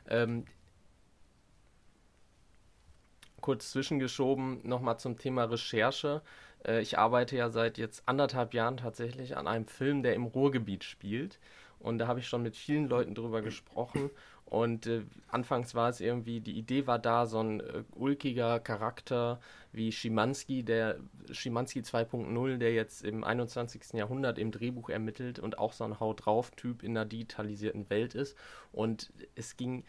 [0.09, 0.45] Ähm,
[3.39, 6.21] kurz zwischengeschoben nochmal zum Thema Recherche.
[6.65, 10.83] Äh, ich arbeite ja seit jetzt anderthalb Jahren tatsächlich an einem Film, der im Ruhrgebiet
[10.83, 11.39] spielt.
[11.79, 14.11] Und da habe ich schon mit vielen Leuten drüber gesprochen.
[14.51, 19.39] Und äh, anfangs war es irgendwie, die Idee war da, so ein äh, ulkiger Charakter
[19.71, 20.97] wie Schimanski, der
[21.31, 23.93] Schimanski 2.0, der jetzt im 21.
[23.93, 28.13] Jahrhundert im Drehbuch ermittelt und auch so ein Haut drauf Typ in einer digitalisierten Welt
[28.13, 28.35] ist.
[28.73, 29.85] Und es ging,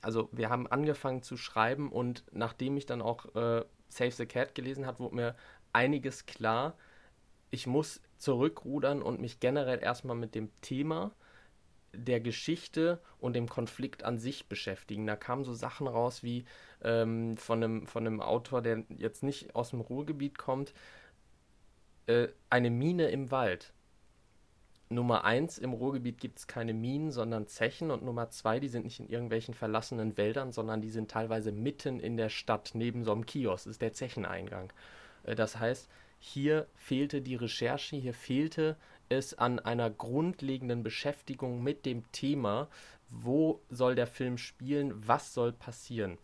[0.00, 4.56] also wir haben angefangen zu schreiben und nachdem ich dann auch äh, Save the Cat
[4.56, 5.36] gelesen habe, wurde mir
[5.72, 6.76] einiges klar.
[7.52, 11.12] Ich muss zurückrudern und mich generell erstmal mit dem Thema
[11.92, 15.06] der Geschichte und dem Konflikt an sich beschäftigen.
[15.06, 16.44] Da kamen so Sachen raus wie
[16.82, 20.72] ähm, von, einem, von einem Autor, der jetzt nicht aus dem Ruhrgebiet kommt,
[22.06, 23.72] äh, eine Mine im Wald.
[24.92, 27.92] Nummer eins, im Ruhrgebiet gibt es keine Minen, sondern Zechen.
[27.92, 32.00] Und Nummer zwei, die sind nicht in irgendwelchen verlassenen Wäldern, sondern die sind teilweise mitten
[32.00, 34.72] in der Stadt, neben so einem Kiosk, ist der Zecheneingang.
[35.22, 38.76] Äh, das heißt, hier fehlte die Recherche, hier fehlte
[39.10, 42.68] es an einer grundlegenden Beschäftigung mit dem Thema,
[43.10, 46.16] wo soll der Film spielen, was soll passieren.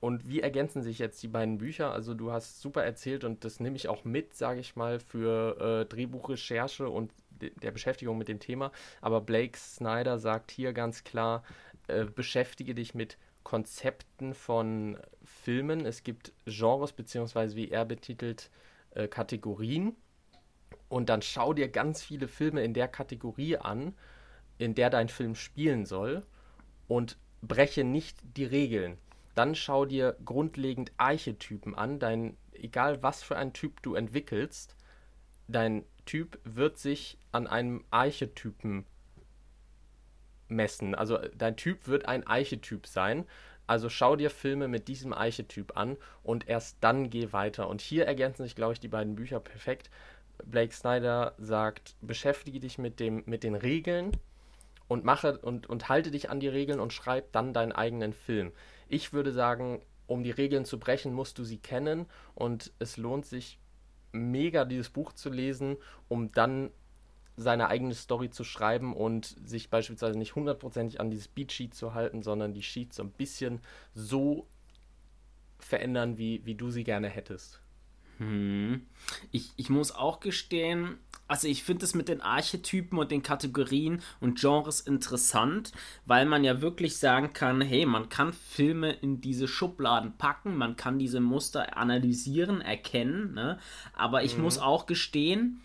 [0.00, 1.92] Und wie ergänzen sich jetzt die beiden Bücher?
[1.92, 5.82] Also du hast super erzählt und das nehme ich auch mit, sage ich mal, für
[5.82, 8.72] äh, Drehbuchrecherche und de der Beschäftigung mit dem Thema.
[9.00, 11.42] Aber Blake Snyder sagt hier ganz klar,
[11.88, 15.84] äh, beschäftige dich mit Konzepten von Filmen.
[15.84, 18.50] Es gibt Genres, beziehungsweise wie er betitelt,
[18.90, 19.96] äh, Kategorien
[20.88, 23.94] und dann schau dir ganz viele Filme in der Kategorie an,
[24.58, 26.26] in der dein Film spielen soll
[26.88, 28.98] und breche nicht die Regeln.
[29.34, 34.76] Dann schau dir grundlegend Archetypen an, dein egal was für ein Typ du entwickelst,
[35.46, 38.86] dein Typ wird sich an einem Archetypen
[40.48, 40.94] messen.
[40.94, 43.26] Also dein Typ wird ein Archetyp sein.
[43.66, 47.68] Also schau dir Filme mit diesem Archetyp an und erst dann geh weiter.
[47.68, 49.90] Und hier ergänzen sich, glaube ich, die beiden Bücher perfekt,
[50.44, 54.12] Blake Snyder sagt, beschäftige dich mit, dem, mit den Regeln
[54.88, 58.52] und mache und, und halte dich an die Regeln und schreib dann deinen eigenen Film.
[58.88, 63.26] Ich würde sagen, um die Regeln zu brechen, musst du sie kennen und es lohnt
[63.26, 63.58] sich
[64.12, 65.76] mega, dieses Buch zu lesen,
[66.08, 66.70] um dann
[67.36, 72.22] seine eigene Story zu schreiben und sich beispielsweise nicht hundertprozentig an dieses Beatsheet zu halten,
[72.22, 73.60] sondern die Sheets so ein bisschen
[73.94, 74.48] so
[75.58, 77.60] verändern, wie, wie du sie gerne hättest.
[78.18, 78.82] Hm.
[79.30, 84.02] Ich, ich muss auch gestehen, also ich finde es mit den Archetypen und den Kategorien
[84.20, 85.72] und Genres interessant,
[86.06, 90.76] weil man ja wirklich sagen kann, hey, man kann Filme in diese Schubladen packen, man
[90.76, 93.58] kann diese Muster analysieren, erkennen, ne?
[93.92, 94.44] aber ich mhm.
[94.44, 95.60] muss auch gestehen,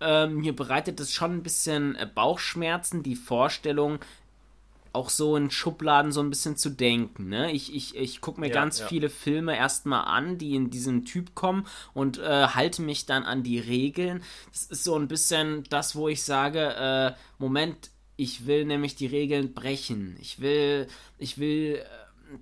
[0.00, 3.98] ähm, mir bereitet es schon ein bisschen äh, Bauchschmerzen, die Vorstellung,
[4.92, 7.28] auch so in Schubladen so ein bisschen zu denken.
[7.28, 7.52] Ne?
[7.52, 8.86] Ich, ich, ich gucke mir ja, ganz ja.
[8.86, 13.42] viele Filme erstmal an, die in diesen Typ kommen und äh, halte mich dann an
[13.42, 14.22] die Regeln.
[14.52, 19.06] Das ist so ein bisschen das, wo ich sage, äh, Moment, ich will nämlich die
[19.06, 20.16] Regeln brechen.
[20.20, 20.88] Ich will,
[21.18, 21.84] ich will äh,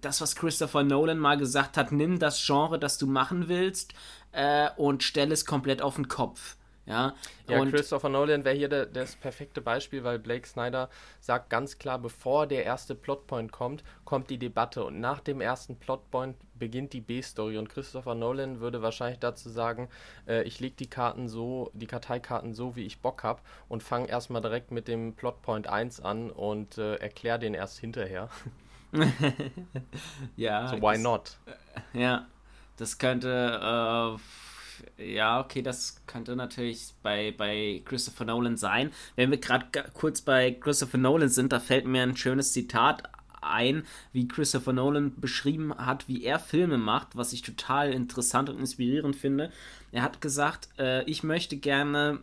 [0.01, 3.95] das, was Christopher Nolan mal gesagt hat, nimm das Genre, das du machen willst
[4.33, 6.57] äh, und stell es komplett auf den Kopf.
[6.89, 7.15] Ja,
[7.49, 10.89] ja und Christopher Nolan wäre hier der, das perfekte Beispiel, weil Blake Snyder
[11.21, 15.77] sagt ganz klar, bevor der erste Plotpoint kommt, kommt die Debatte und nach dem ersten
[15.77, 19.89] Plotpoint beginnt die B-Story und Christopher Nolan würde wahrscheinlich dazu sagen,
[20.27, 24.09] äh, ich lege die Karten so, die Karteikarten so, wie ich Bock habe und fange
[24.09, 28.31] erstmal direkt mit dem Plotpoint 1 an und äh, erkläre den erst hinterher.
[30.37, 30.69] ja.
[30.69, 31.37] So why das, not?
[31.93, 32.27] Ja,
[32.79, 34.48] das könnte äh,
[34.97, 38.91] ja, okay, das könnte natürlich bei, bei Christopher Nolan sein.
[39.17, 43.03] Wenn wir gerade kurz bei Christopher Nolan sind, da fällt mir ein schönes Zitat
[43.41, 48.59] ein, wie Christopher Nolan beschrieben hat, wie er Filme macht, was ich total interessant und
[48.59, 49.53] inspirierend finde.
[49.93, 52.21] Er hat gesagt, äh, ich möchte gerne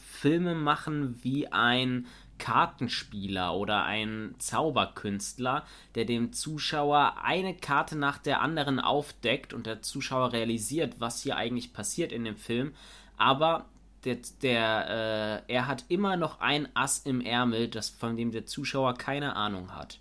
[0.00, 2.06] Filme machen wie ein
[2.42, 5.64] Kartenspieler oder ein Zauberkünstler,
[5.94, 11.36] der dem Zuschauer eine Karte nach der anderen aufdeckt und der Zuschauer realisiert, was hier
[11.36, 12.74] eigentlich passiert in dem Film.
[13.16, 13.66] Aber
[14.04, 18.44] der, der äh, er hat immer noch ein Ass im Ärmel, das, von dem der
[18.44, 20.00] Zuschauer keine Ahnung hat.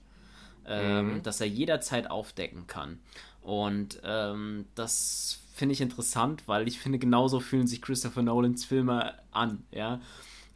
[0.65, 1.23] Ähm, mhm.
[1.23, 2.97] Das er jederzeit aufdecken kann.
[3.43, 9.13] Und ähm, das finde ich interessant, weil ich finde, genauso fühlen sich Christopher Nolans Filme
[9.29, 10.01] an, ja.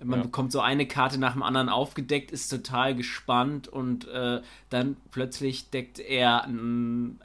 [0.03, 0.25] Man ja.
[0.25, 5.69] bekommt so eine Karte nach dem anderen aufgedeckt, ist total gespannt und äh, dann plötzlich
[5.69, 7.19] deckt er ein,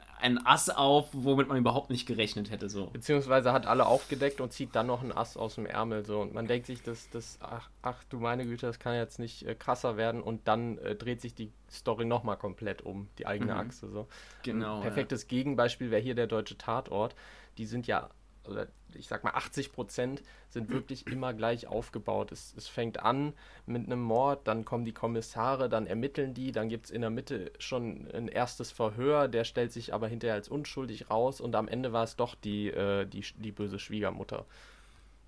[0.45, 2.69] Ass auf, womit man überhaupt nicht gerechnet hätte.
[2.69, 2.85] So.
[2.87, 6.05] Beziehungsweise hat alle aufgedeckt und zieht dann noch ein Ass aus dem Ärmel.
[6.05, 6.21] So.
[6.21, 9.45] Und man denkt sich, das, das, ach, ach du meine Güte, das kann jetzt nicht
[9.45, 13.53] äh, krasser werden und dann äh, dreht sich die Story nochmal komplett um, die eigene
[13.53, 13.59] mhm.
[13.59, 13.89] Achse.
[13.89, 14.07] So.
[14.43, 14.77] Genau.
[14.77, 15.27] Ein perfektes ja.
[15.29, 17.15] Gegenbeispiel wäre hier der deutsche Tatort.
[17.57, 18.09] Die sind ja
[18.47, 22.31] oder ich sag mal 80 Prozent sind wirklich immer gleich aufgebaut.
[22.31, 23.33] Es, es fängt an
[23.65, 27.09] mit einem Mord, dann kommen die Kommissare, dann ermitteln die, dann gibt es in der
[27.09, 31.67] Mitte schon ein erstes Verhör, der stellt sich aber hinterher als unschuldig raus und am
[31.67, 34.45] Ende war es doch die, äh, die, die böse Schwiegermutter.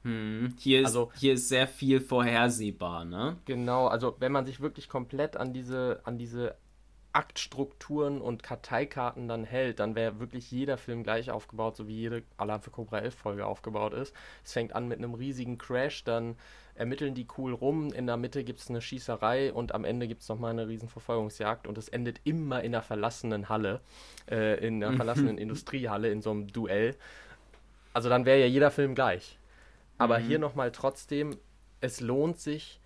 [0.03, 3.37] Hm, hier, ist, also, hier ist sehr viel vorhersehbar, ne?
[3.45, 6.57] Genau, also wenn man sich wirklich komplett an diese, an diese
[7.13, 12.23] Aktstrukturen und Karteikarten dann hält, dann wäre wirklich jeder Film gleich aufgebaut, so wie jede
[12.37, 14.15] Alarm für Cobra 11 Folge aufgebaut ist.
[14.43, 16.35] Es fängt an mit einem riesigen Crash, dann
[16.75, 20.23] ermitteln die cool rum, in der Mitte gibt es eine Schießerei und am Ende gibt
[20.23, 23.81] es nochmal eine riesen Verfolgungsjagd und es endet immer in einer verlassenen Halle,
[24.29, 24.97] äh, in einer mhm.
[24.97, 26.95] verlassenen Industriehalle, in so einem Duell.
[27.93, 29.37] Also dann wäre ja jeder Film gleich.
[29.99, 30.23] Aber mhm.
[30.23, 31.37] hier nochmal trotzdem,
[31.79, 32.79] es lohnt sich,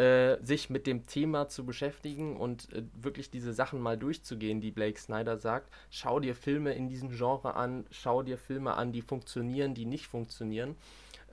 [0.00, 4.70] äh, sich mit dem Thema zu beschäftigen und äh, wirklich diese Sachen mal durchzugehen, die
[4.70, 5.70] Blake Snyder sagt.
[5.90, 10.06] Schau dir Filme in diesem Genre an, schau dir Filme an, die funktionieren, die nicht
[10.06, 10.76] funktionieren.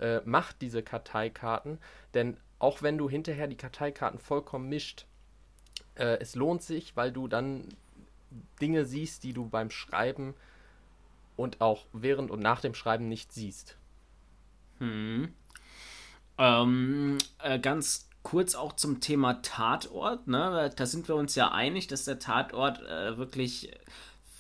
[0.02, 1.78] Äh, mach diese Karteikarten,
[2.14, 5.06] denn auch wenn du hinterher die Karteikarten vollkommen mischt,
[5.96, 7.70] äh, es lohnt sich, weil du dann
[8.60, 10.34] Dinge siehst, die du beim Schreiben
[11.38, 13.78] und auch während und nach dem Schreiben nicht siehst.
[14.80, 15.34] Hm.
[16.38, 20.28] Ähm, äh, ganz kurz auch zum Thema Tatort.
[20.28, 20.70] Ne?
[20.76, 23.72] Da sind wir uns ja einig, dass der Tatort äh, wirklich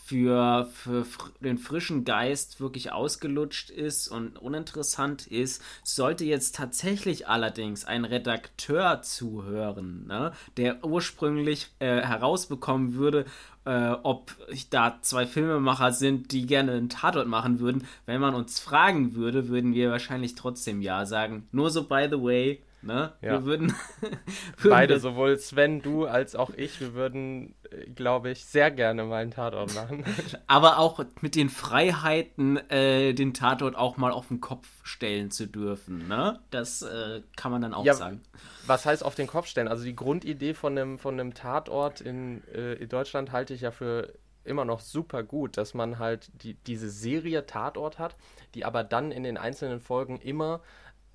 [0.06, 1.06] für, für
[1.40, 5.64] den frischen Geist wirklich ausgelutscht ist und uninteressant ist.
[5.86, 13.24] Sollte jetzt tatsächlich allerdings ein Redakteur zuhören, ne, der ursprünglich äh, herausbekommen würde,
[13.64, 14.36] äh, ob
[14.70, 19.48] da zwei Filmemacher sind, die gerne einen Tatort machen würden, wenn man uns fragen würde,
[19.48, 21.48] würden wir wahrscheinlich trotzdem ja sagen.
[21.54, 23.14] Nur so, by the way, Ne?
[23.22, 23.32] Ja.
[23.32, 23.74] Wir würden,
[24.58, 29.04] würden Beide, sowohl Sven, du als auch ich, wir würden, äh, glaube ich, sehr gerne
[29.04, 30.06] mal einen Tatort machen.
[30.48, 35.48] Aber auch mit den Freiheiten, äh, den Tatort auch mal auf den Kopf stellen zu
[35.48, 36.08] dürfen.
[36.08, 36.40] Ne?
[36.52, 38.22] Das äh, kann man dann auch ja, sagen.
[38.68, 39.68] Was heißt auf den Kopf stellen?
[39.68, 43.72] Also die Grundidee von einem, von einem Tatort in, äh, in Deutschland halte ich ja
[43.72, 44.14] für
[44.48, 48.16] immer noch super gut, dass man halt die, diese Serie Tatort hat,
[48.56, 50.62] die aber dann in den einzelnen Folgen immer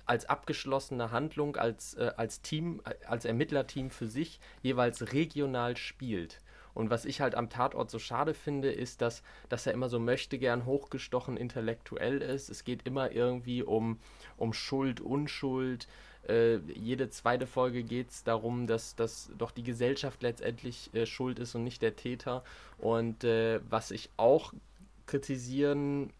[0.05, 6.39] als abgeschlossene Handlung, als, äh, als Team, äh, als Ermittlerteam für sich jeweils regional spielt.
[6.73, 9.99] Und was ich halt am Tatort so schade finde, ist, dass, dass er immer so
[9.99, 12.49] möchte gern hochgestochen intellektuell ist.
[12.49, 13.99] Es geht immer irgendwie um,
[14.37, 15.87] um Schuld, Unschuld.
[16.27, 21.37] Äh, jede zweite Folge geht es darum, dass, dass doch die Gesellschaft letztendlich äh, schuld
[21.37, 22.43] ist und nicht der Täter.
[22.77, 24.53] Und äh, was ich auch
[25.05, 26.11] kritisieren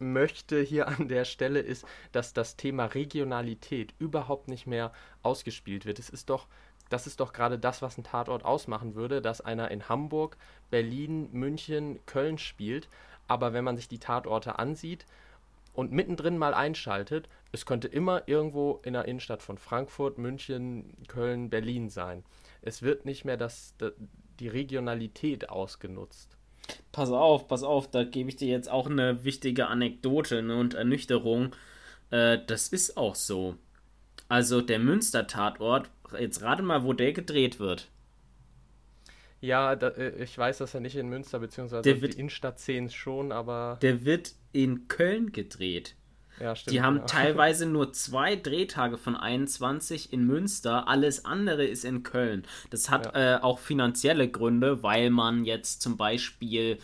[0.00, 4.92] möchte hier an der Stelle ist, dass das Thema Regionalität überhaupt nicht mehr
[5.22, 5.98] ausgespielt wird.
[5.98, 6.46] Es ist doch
[6.90, 10.36] das ist doch gerade das, was ein Tatort ausmachen würde, dass einer in Hamburg,
[10.70, 12.88] Berlin, München, Köln spielt.
[13.28, 15.06] Aber wenn man sich die Tatorte ansieht
[15.72, 21.48] und mittendrin mal einschaltet, es könnte immer irgendwo in der Innenstadt von Frankfurt, München, Köln,
[21.48, 22.24] Berlin sein.
[22.60, 23.74] Es wird nicht mehr das,
[24.40, 26.36] die Regionalität ausgenutzt.
[26.92, 30.74] Pass auf, pass auf, da gebe ich dir jetzt auch eine wichtige Anekdote ne, und
[30.74, 31.54] Ernüchterung.
[32.10, 33.56] Äh, das ist auch so.
[34.28, 37.88] Also der Münster-Tatort Jetzt rate mal, wo der gedreht wird.
[39.40, 42.90] Ja, da, äh, ich weiß, dass er nicht in Münster, beziehungsweise der wird, die Innenstadt-Szenen
[42.90, 43.78] schon, aber.
[43.80, 45.94] Der wird in Köln gedreht.
[46.40, 46.74] Ja, stimmt.
[46.74, 47.02] Die haben ja.
[47.06, 52.44] teilweise nur zwei Drehtage von 21 in Münster, alles andere ist in Köln.
[52.70, 53.36] Das hat ja.
[53.36, 56.78] äh, auch finanzielle Gründe, weil man jetzt zum Beispiel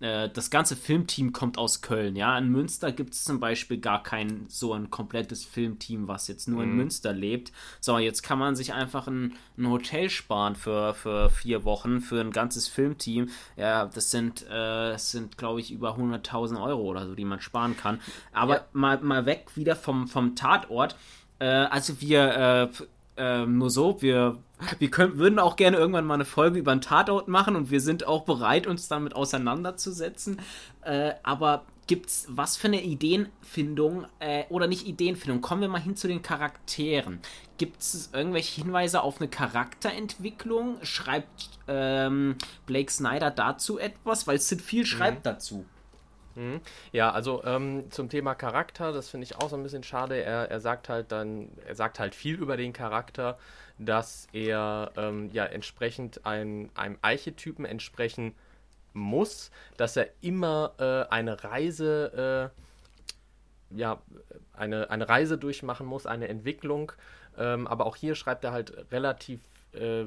[0.00, 2.36] äh, das ganze Filmteam kommt aus Köln, ja.
[2.36, 6.62] In Münster gibt es zum Beispiel gar kein so ein komplettes Filmteam, was jetzt nur
[6.62, 6.70] mhm.
[6.70, 7.52] in Münster lebt.
[7.80, 12.20] So, jetzt kann man sich einfach ein, ein, Hotel sparen für, für vier Wochen für
[12.20, 13.30] ein ganzes Filmteam.
[13.56, 17.76] Ja, das sind, äh, sind glaube ich, über 100.000 Euro oder so, die man sparen
[17.76, 18.00] kann.
[18.32, 18.64] Aber ja.
[18.72, 20.94] mal, mal weg wieder vom, vom Tatort.
[21.38, 22.84] Äh, also wir äh,
[23.16, 24.36] ähm, nur so, wir,
[24.78, 27.80] wir können, würden auch gerne irgendwann mal eine Folge über einen Tatort machen und wir
[27.80, 30.40] sind auch bereit, uns damit auseinanderzusetzen.
[30.82, 35.40] Äh, aber gibt's was für eine Ideenfindung äh, oder nicht Ideenfindung?
[35.40, 37.20] Kommen wir mal hin zu den Charakteren.
[37.58, 40.78] Gibt es irgendwelche Hinweise auf eine Charakterentwicklung?
[40.82, 42.36] Schreibt ähm,
[42.66, 44.26] Blake Snyder dazu etwas?
[44.26, 45.30] Weil Sid viel schreibt mhm.
[45.30, 45.64] dazu.
[46.36, 46.60] Mhm.
[46.92, 50.22] Ja, also ähm, zum Thema Charakter, das finde ich auch so ein bisschen schade.
[50.22, 53.38] Er, er sagt halt dann, er sagt halt viel über den Charakter,
[53.78, 58.34] dass er ähm, ja entsprechend ein, einem Archetypen entsprechen
[58.92, 62.52] muss, dass er immer äh, eine Reise,
[63.72, 64.00] äh, ja,
[64.52, 66.92] eine, eine Reise durchmachen muss, eine Entwicklung.
[67.38, 69.40] Ähm, aber auch hier schreibt er halt relativ
[69.72, 70.04] äh,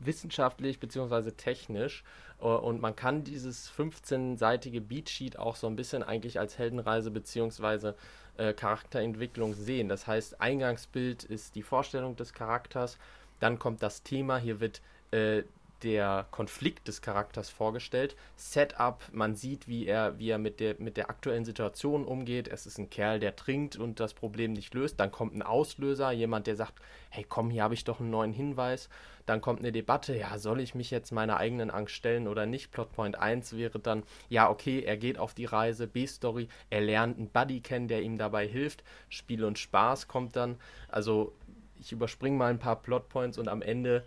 [0.00, 1.32] wissenschaftlich bzw.
[1.32, 2.04] technisch
[2.40, 7.92] äh, und man kann dieses 15-seitige Beatsheet auch so ein bisschen eigentlich als Heldenreise bzw.
[8.36, 9.88] Äh, Charakterentwicklung sehen.
[9.88, 12.98] Das heißt, Eingangsbild ist die Vorstellung des Charakters,
[13.38, 14.80] dann kommt das Thema, hier wird
[15.10, 15.42] äh,
[15.82, 18.16] der Konflikt des Charakters vorgestellt.
[18.36, 22.48] Setup, man sieht, wie er, wie er mit, der, mit der aktuellen Situation umgeht.
[22.48, 25.00] Es ist ein Kerl, der trinkt und das Problem nicht löst.
[25.00, 26.74] Dann kommt ein Auslöser, jemand, der sagt,
[27.10, 28.88] hey komm, hier habe ich doch einen neuen Hinweis.
[29.26, 32.72] Dann kommt eine Debatte, ja, soll ich mich jetzt meiner eigenen Angst stellen oder nicht?
[32.72, 37.30] Plotpoint 1 wäre dann, ja, okay, er geht auf die Reise, B-Story, er lernt einen
[37.30, 38.82] Buddy kennen, der ihm dabei hilft.
[39.08, 40.56] Spiel und Spaß kommt dann.
[40.88, 41.32] Also
[41.80, 44.04] ich überspringe mal ein paar Plotpoints und am Ende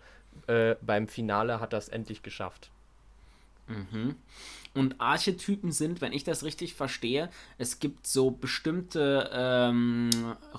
[0.48, 2.70] äh, beim Finale hat das endlich geschafft.
[3.66, 4.16] Mhm.
[4.74, 10.10] Und Archetypen sind, wenn ich das richtig verstehe, es gibt so bestimmte ähm,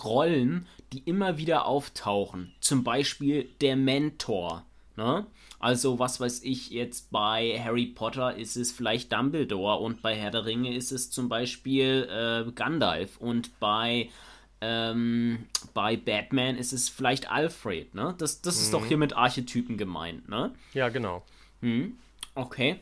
[0.04, 2.54] Rollen, die immer wieder auftauchen.
[2.62, 4.66] Zum Beispiel der Mentor.
[4.96, 5.26] Ne?
[5.60, 10.32] Also, was weiß ich, jetzt bei Harry Potter ist es vielleicht Dumbledore und bei Herr
[10.32, 14.10] der Ringe ist es zum Beispiel äh, Gandalf und bei
[14.62, 18.16] ähm, bei Batman ist es vielleicht Alfred, ne?
[18.18, 18.72] Das, das ist mhm.
[18.72, 20.54] doch hier mit Archetypen gemeint, ne?
[20.74, 21.24] Ja, genau.
[21.62, 21.98] Mhm.
[22.36, 22.80] Okay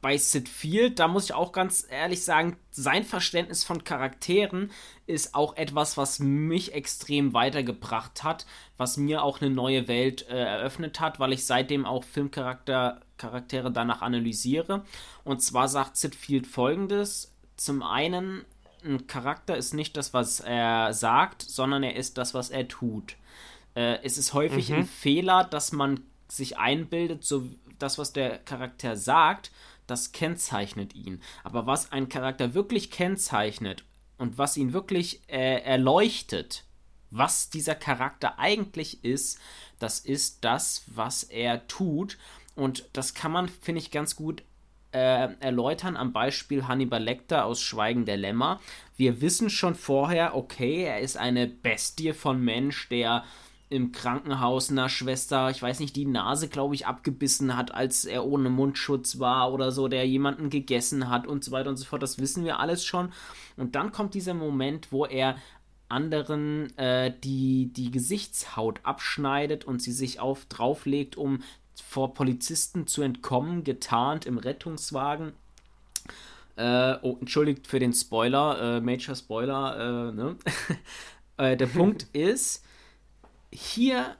[0.00, 4.70] bei Sid Field, da muss ich auch ganz ehrlich sagen, sein Verständnis von Charakteren
[5.06, 10.36] ist auch etwas, was mich extrem weitergebracht hat, was mir auch eine neue Welt äh,
[10.36, 14.84] eröffnet hat, weil ich seitdem auch Filmcharaktere Charaktere danach analysiere.
[15.24, 18.44] Und zwar sagt Sid Field folgendes: Zum einen,
[18.84, 23.16] ein Charakter ist nicht das, was er sagt, sondern er ist das, was er tut.
[23.74, 24.76] Äh, es ist häufig mhm.
[24.76, 27.48] ein Fehler, dass man sich einbildet, so
[27.78, 29.50] das, was der Charakter sagt,
[29.86, 31.22] das kennzeichnet ihn.
[31.44, 33.84] Aber was ein Charakter wirklich kennzeichnet
[34.18, 36.64] und was ihn wirklich äh, erleuchtet,
[37.10, 39.38] was dieser Charakter eigentlich ist,
[39.78, 42.18] das ist das, was er tut.
[42.54, 44.42] Und das kann man, finde ich, ganz gut
[44.92, 48.60] äh, erläutern am Beispiel Hannibal Lecter aus Schweigen der Lämmer.
[48.96, 53.24] Wir wissen schon vorher, okay, er ist eine Bestie von Mensch, der
[53.70, 58.24] im Krankenhaus einer Schwester, ich weiß nicht, die Nase, glaube ich, abgebissen hat, als er
[58.24, 62.02] ohne Mundschutz war oder so, der jemanden gegessen hat und so weiter und so fort.
[62.02, 63.12] Das wissen wir alles schon.
[63.56, 65.36] Und dann kommt dieser Moment, wo er
[65.90, 71.42] anderen äh, die, die Gesichtshaut abschneidet und sie sich auf drauflegt, um
[71.80, 75.32] vor Polizisten zu entkommen, getarnt im Rettungswagen.
[76.56, 80.36] Äh, oh, entschuldigt für den Spoiler, äh, Major Spoiler, äh, ne?
[81.36, 82.64] Äh, der Punkt ist,
[83.52, 84.16] hier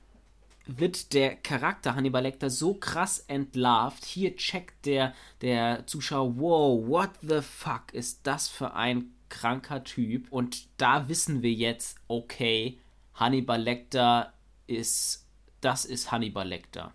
[0.66, 4.04] wird der Charakter Hannibal Lecter so krass entlarvt.
[4.04, 10.30] Hier checkt der, der Zuschauer, wow, what the fuck ist das für ein kranker Typ?
[10.30, 12.78] Und da wissen wir jetzt, okay,
[13.14, 14.32] Hannibal Lecter
[14.68, 15.28] ist
[15.60, 16.92] das ist Hannibal Lecter.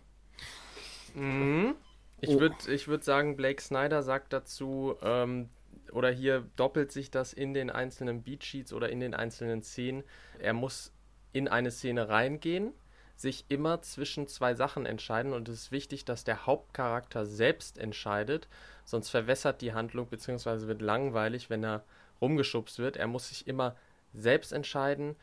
[1.14, 1.76] Mhm.
[2.22, 2.39] Ich oh.
[2.39, 5.49] würde ich würd sagen, Blake Snyder sagt dazu, ähm,
[5.91, 10.03] oder hier doppelt sich das in den einzelnen Beatsheets oder in den einzelnen Szenen.
[10.39, 10.93] Er muss
[11.34, 12.74] in eine Szene reingehen,
[13.16, 18.47] sich immer zwischen zwei Sachen entscheiden und es ist wichtig, dass der Hauptcharakter selbst entscheidet,
[18.86, 20.68] sonst verwässert die Handlung bzw.
[20.68, 21.84] wird langweilig, wenn er
[22.22, 22.97] rumgeschubst wird.
[22.97, 23.76] Er muss sich immer
[24.14, 25.16] selbst entscheiden,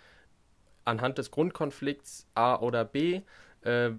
[0.85, 3.23] anhand des Grundkonflikts A oder B,
[3.63, 3.91] äh,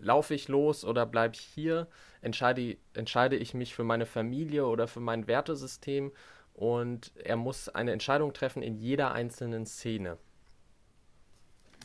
[0.00, 1.86] laufe ich los oder bleibe ich hier,
[2.22, 6.12] entscheide, entscheide ich mich für meine Familie oder für mein Wertesystem
[6.54, 10.18] und er muss eine Entscheidung treffen in jeder einzelnen Szene.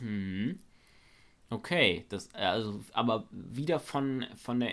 [0.00, 0.58] Hm.
[1.48, 4.70] Okay, das, also, aber wieder von, von der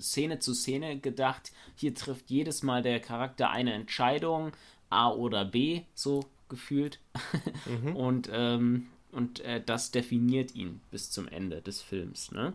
[0.00, 4.52] Szene zu Szene gedacht, hier trifft jedes Mal der Charakter eine Entscheidung,
[4.88, 7.00] A oder B, so gefühlt.
[7.66, 7.96] Mhm.
[7.96, 8.86] Und ähm,
[9.16, 12.30] und äh, das definiert ihn bis zum Ende des Films.
[12.32, 12.52] Ne?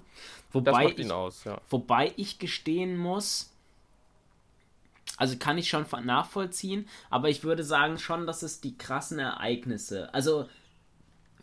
[0.51, 1.59] Wobei, ich, aus, ja.
[1.70, 3.51] wobei ich gestehen muss,
[5.18, 10.14] also kann ich schon nachvollziehen, aber ich würde sagen schon, dass es die krassen Ereignisse,
[10.14, 10.47] also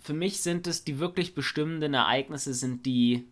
[0.01, 3.27] für mich sind es die wirklich bestimmenden Ereignisse, sind die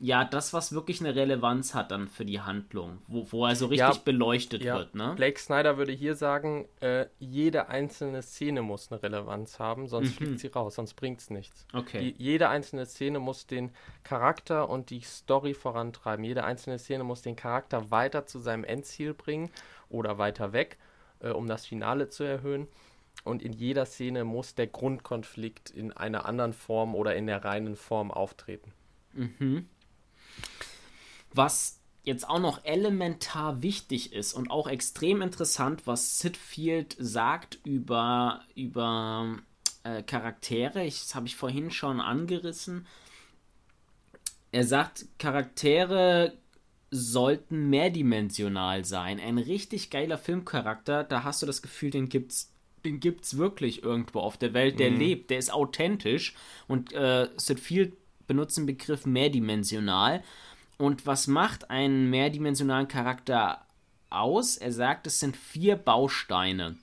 [0.00, 3.66] ja, das, was wirklich eine Relevanz hat dann für die Handlung, wo, wo er so
[3.66, 4.76] richtig ja, beleuchtet ja.
[4.76, 5.14] wird, ne?
[5.16, 10.26] Blake Snyder würde hier sagen, äh, jede einzelne Szene muss eine Relevanz haben, sonst mhm.
[10.26, 11.66] fliegt sie raus, sonst bringt es nichts.
[11.72, 11.98] Okay.
[12.00, 13.70] Die, jede einzelne Szene muss den
[14.04, 16.24] Charakter und die Story vorantreiben.
[16.24, 19.50] Jede einzelne Szene muss den Charakter weiter zu seinem Endziel bringen
[19.88, 20.78] oder weiter weg,
[21.18, 22.68] äh, um das Finale zu erhöhen.
[23.24, 27.74] Und in jeder Szene muss der Grundkonflikt in einer anderen Form oder in der reinen
[27.74, 28.72] Form auftreten.
[29.12, 29.66] Mhm.
[31.32, 37.58] Was jetzt auch noch elementar wichtig ist und auch extrem interessant, was Sid Field sagt
[37.64, 39.38] über, über
[39.84, 42.86] äh, Charaktere, ich, das habe ich vorhin schon angerissen.
[44.50, 46.32] Er sagt, Charaktere
[46.90, 49.20] sollten mehrdimensional sein.
[49.20, 52.52] Ein richtig geiler Filmcharakter, da hast du das Gefühl, den gibt's
[52.84, 54.98] den gibt's wirklich irgendwo auf der Welt, der mhm.
[54.98, 56.34] lebt, der ist authentisch
[56.68, 57.96] und äh, Sid Field
[58.28, 60.22] benutzt den Begriff mehrdimensional
[60.78, 63.66] und was macht einen mehrdimensionalen Charakter
[64.10, 64.56] aus?
[64.56, 66.76] Er sagt, es sind vier Bausteine.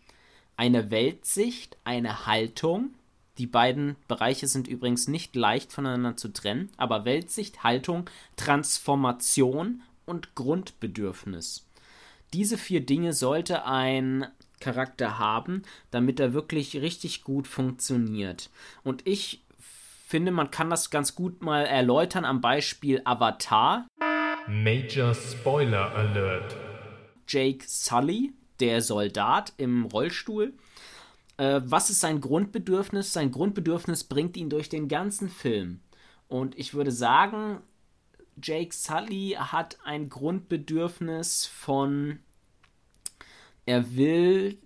[0.57, 2.93] Eine Weltsicht, eine Haltung.
[3.37, 10.35] Die beiden Bereiche sind übrigens nicht leicht voneinander zu trennen, aber Weltsicht, Haltung, Transformation und
[10.35, 11.65] Grundbedürfnis.
[12.33, 14.27] Diese vier Dinge sollte ein
[14.59, 18.49] Charakter haben, damit er wirklich richtig gut funktioniert.
[18.83, 19.41] Und ich
[20.05, 23.87] finde, man kann das ganz gut mal erläutern am Beispiel Avatar.
[24.47, 26.55] Major Spoiler Alert.
[27.27, 30.53] Jake Sully, der Soldat im Rollstuhl.
[31.37, 33.13] Äh, was ist sein Grundbedürfnis?
[33.13, 35.81] Sein Grundbedürfnis bringt ihn durch den ganzen Film.
[36.27, 37.61] Und ich würde sagen,
[38.41, 42.19] Jake Sully hat ein Grundbedürfnis von
[43.65, 44.59] er will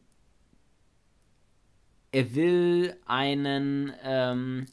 [2.12, 4.66] er will einen ähm,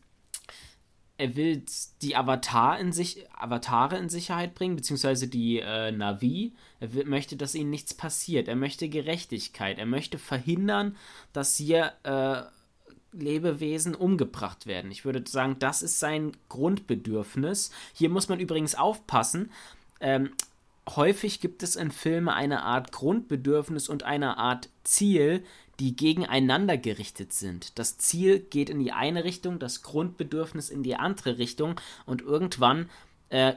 [1.19, 1.63] er will
[2.03, 6.53] die Avatar in sich, Avatare in Sicherheit bringen, beziehungsweise die äh, Navi.
[6.79, 8.49] Er will, möchte, dass ihnen nichts passiert.
[8.49, 9.79] Er möchte Gerechtigkeit.
[9.79, 10.97] Er möchte verhindern,
[11.33, 12.43] dass hier äh,
[13.13, 14.91] Lebewesen umgebracht werden.
[14.91, 17.71] Ich würde sagen, das ist sein Grundbedürfnis.
[17.95, 19.51] Hier muss man übrigens aufpassen.
[20.01, 20.33] Ähm,
[20.89, 25.43] häufig gibt es in Filmen eine Art Grundbedürfnis und eine Art Ziel,
[25.81, 27.79] die gegeneinander gerichtet sind.
[27.79, 32.89] Das Ziel geht in die eine Richtung, das Grundbedürfnis in die andere Richtung und irgendwann
[33.29, 33.55] äh,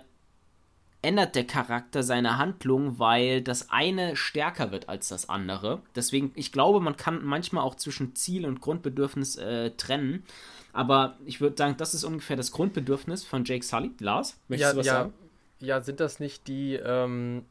[1.01, 5.81] ändert der Charakter seine Handlung, weil das eine stärker wird als das andere.
[5.95, 10.25] Deswegen, ich glaube, man kann manchmal auch zwischen Ziel und Grundbedürfnis äh, trennen.
[10.73, 13.91] Aber ich würde sagen, das ist ungefähr das Grundbedürfnis von Jake Sully.
[13.99, 15.13] Lars, möchtest ja, du was ja, sagen?
[15.59, 17.45] Ja, sind das nicht die, ähm,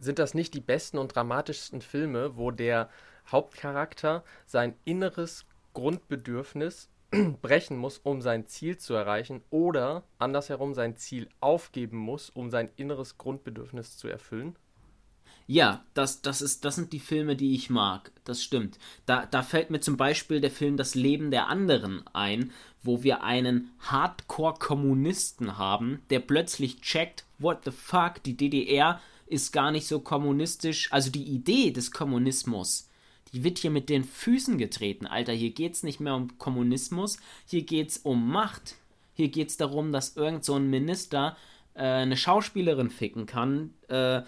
[0.00, 2.90] sind das nicht die besten und dramatischsten Filme, wo der
[3.30, 6.88] Hauptcharakter sein inneres Grundbedürfnis
[7.42, 12.70] brechen muss, um sein Ziel zu erreichen, oder andersherum sein Ziel aufgeben muss, um sein
[12.76, 14.56] inneres Grundbedürfnis zu erfüllen?
[15.50, 18.12] Ja, das, das, ist, das sind die Filme, die ich mag.
[18.24, 18.78] Das stimmt.
[19.06, 22.52] Da, da fällt mir zum Beispiel der Film Das Leben der anderen ein,
[22.82, 29.70] wo wir einen Hardcore-Kommunisten haben, der plötzlich checkt, what the fuck, die DDR ist gar
[29.70, 30.92] nicht so kommunistisch.
[30.92, 32.87] Also die Idee des Kommunismus
[33.32, 35.32] die wird hier mit den Füßen getreten, Alter.
[35.32, 38.76] Hier geht's nicht mehr um Kommunismus, hier geht's um Macht.
[39.14, 41.36] Hier geht's darum, dass irgend so ein Minister
[41.74, 43.74] äh, eine Schauspielerin ficken kann.
[43.88, 44.22] Äh,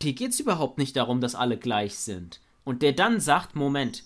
[0.00, 2.40] hier geht's überhaupt nicht darum, dass alle gleich sind.
[2.64, 4.04] Und der dann sagt, Moment,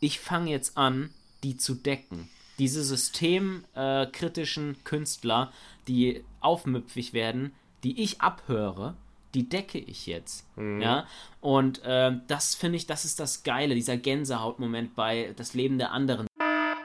[0.00, 1.10] ich fange jetzt an,
[1.42, 2.28] die zu decken.
[2.58, 5.52] Diese systemkritischen äh, Künstler,
[5.88, 7.52] die aufmüpfig werden,
[7.82, 8.96] die ich abhöre,
[9.34, 10.46] die decke ich jetzt.
[10.56, 10.80] Mhm.
[10.80, 11.06] Ja.
[11.40, 15.92] Und äh, das finde ich, das ist das Geile, dieser Gänsehautmoment bei Das Leben der
[15.92, 16.26] anderen.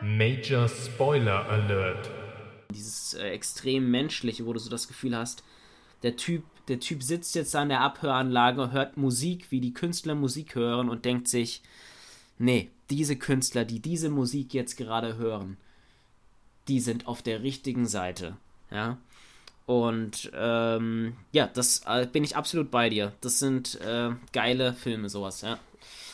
[0.02, 2.10] Major Spoiler Alert.
[2.74, 5.44] Dieses äh, extrem menschliche, wo du so das Gefühl hast,
[6.04, 10.56] der Typ, der Typ sitzt jetzt an der Abhöranlage, hört Musik, wie die Künstler Musik
[10.56, 11.62] hören und denkt sich,
[12.38, 15.58] nee, diese Künstler, die diese Musik jetzt gerade hören,
[16.68, 18.38] die sind auf der richtigen Seite.
[18.72, 18.98] Ja.
[19.70, 23.14] Und ähm, ja, das äh, bin ich absolut bei dir.
[23.22, 25.60] Das sind äh, geile Filme, sowas, ja.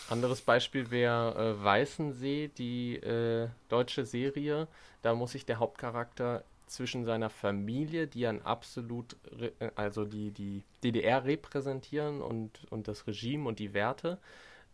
[0.10, 4.68] Anderes Beispiel wäre äh, Weißensee, die äh, deutsche Serie.
[5.04, 10.66] Da muss sich der Hauptcharakter zwischen seiner Familie, die ein absolut, äh, also die, die
[10.84, 14.18] DDR repräsentieren und, und das Regime und die Werte,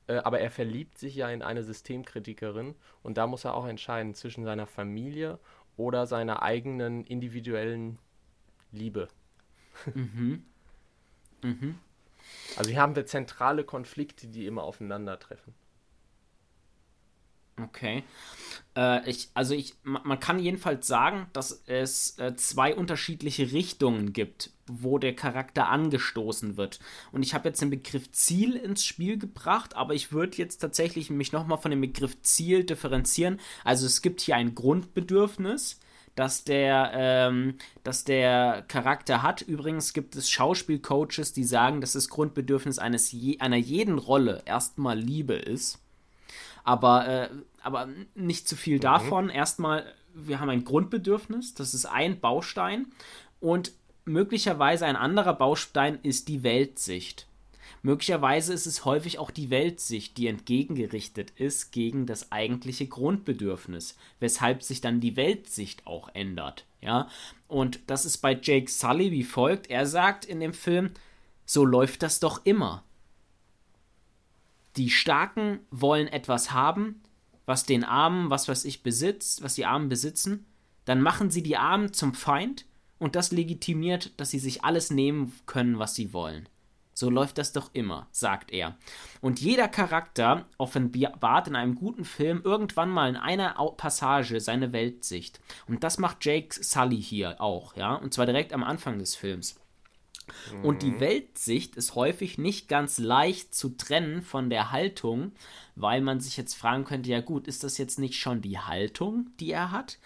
[0.08, 2.74] äh, aber er verliebt sich ja in eine Systemkritikerin
[3.04, 5.38] und da muss er auch entscheiden zwischen seiner Familie
[5.78, 8.00] oder seiner eigenen individuellen
[8.72, 9.08] Liebe.
[9.94, 10.44] Mhm.
[11.44, 11.76] Mhm.
[12.56, 15.54] Also hier haben wir zentrale Konflikte, die immer aufeinandertreffen.
[17.60, 18.04] Okay.
[18.76, 24.52] Äh, ich, also ich, man kann jedenfalls sagen, dass es äh, zwei unterschiedliche Richtungen gibt,
[24.68, 26.80] wo der Charakter angestoßen wird.
[27.12, 31.10] Und ich habe jetzt den Begriff Ziel ins Spiel gebracht, aber ich würde jetzt tatsächlich
[31.10, 33.40] mich nochmal von dem Begriff Ziel differenzieren.
[33.64, 35.80] Also es gibt hier ein Grundbedürfnis,
[36.16, 39.42] dass der, ähm, dass der Charakter hat.
[39.42, 44.98] Übrigens gibt es Schauspielcoaches, die sagen, dass das Grundbedürfnis eines je, einer jeden Rolle erstmal
[44.98, 45.80] Liebe ist.
[46.64, 47.30] Aber, äh,
[47.64, 48.82] aber nicht zu viel mhm.
[48.82, 49.30] davon.
[49.30, 52.88] Erstmal, wir haben ein Grundbedürfnis, das ist ein Baustein.
[53.40, 53.72] Und
[54.06, 57.28] möglicherweise ein anderer Baustein ist die Weltsicht.
[57.84, 64.62] Möglicherweise ist es häufig auch die Weltsicht, die entgegengerichtet ist gegen das eigentliche Grundbedürfnis, weshalb
[64.62, 66.66] sich dann die Weltsicht auch ändert.
[66.82, 67.10] Ja,
[67.48, 70.92] und das ist bei Jake Sully wie folgt: Er sagt in dem Film,
[71.46, 72.84] so läuft das doch immer.
[74.78, 77.02] Die Starken wollen etwas haben,
[77.46, 80.46] was den Armen, was weiß ich, besitzt, was die Armen besitzen,
[80.86, 82.66] dann machen sie die Armen zum Feind
[83.00, 86.48] und das legitimiert, dass sie sich alles nehmen können, was sie wollen.
[86.94, 88.76] So läuft das doch immer, sagt er.
[89.22, 95.40] Und jeder Charakter offenbart in einem guten Film irgendwann mal in einer Passage seine Weltsicht.
[95.68, 99.61] Und das macht Jake Sully hier auch, ja, und zwar direkt am Anfang des Films.
[100.64, 101.00] Und die mhm.
[101.00, 105.32] Weltsicht ist häufig nicht ganz leicht zu trennen von der Haltung,
[105.76, 109.30] weil man sich jetzt fragen könnte, ja gut, ist das jetzt nicht schon die Haltung,
[109.40, 109.98] die er hat?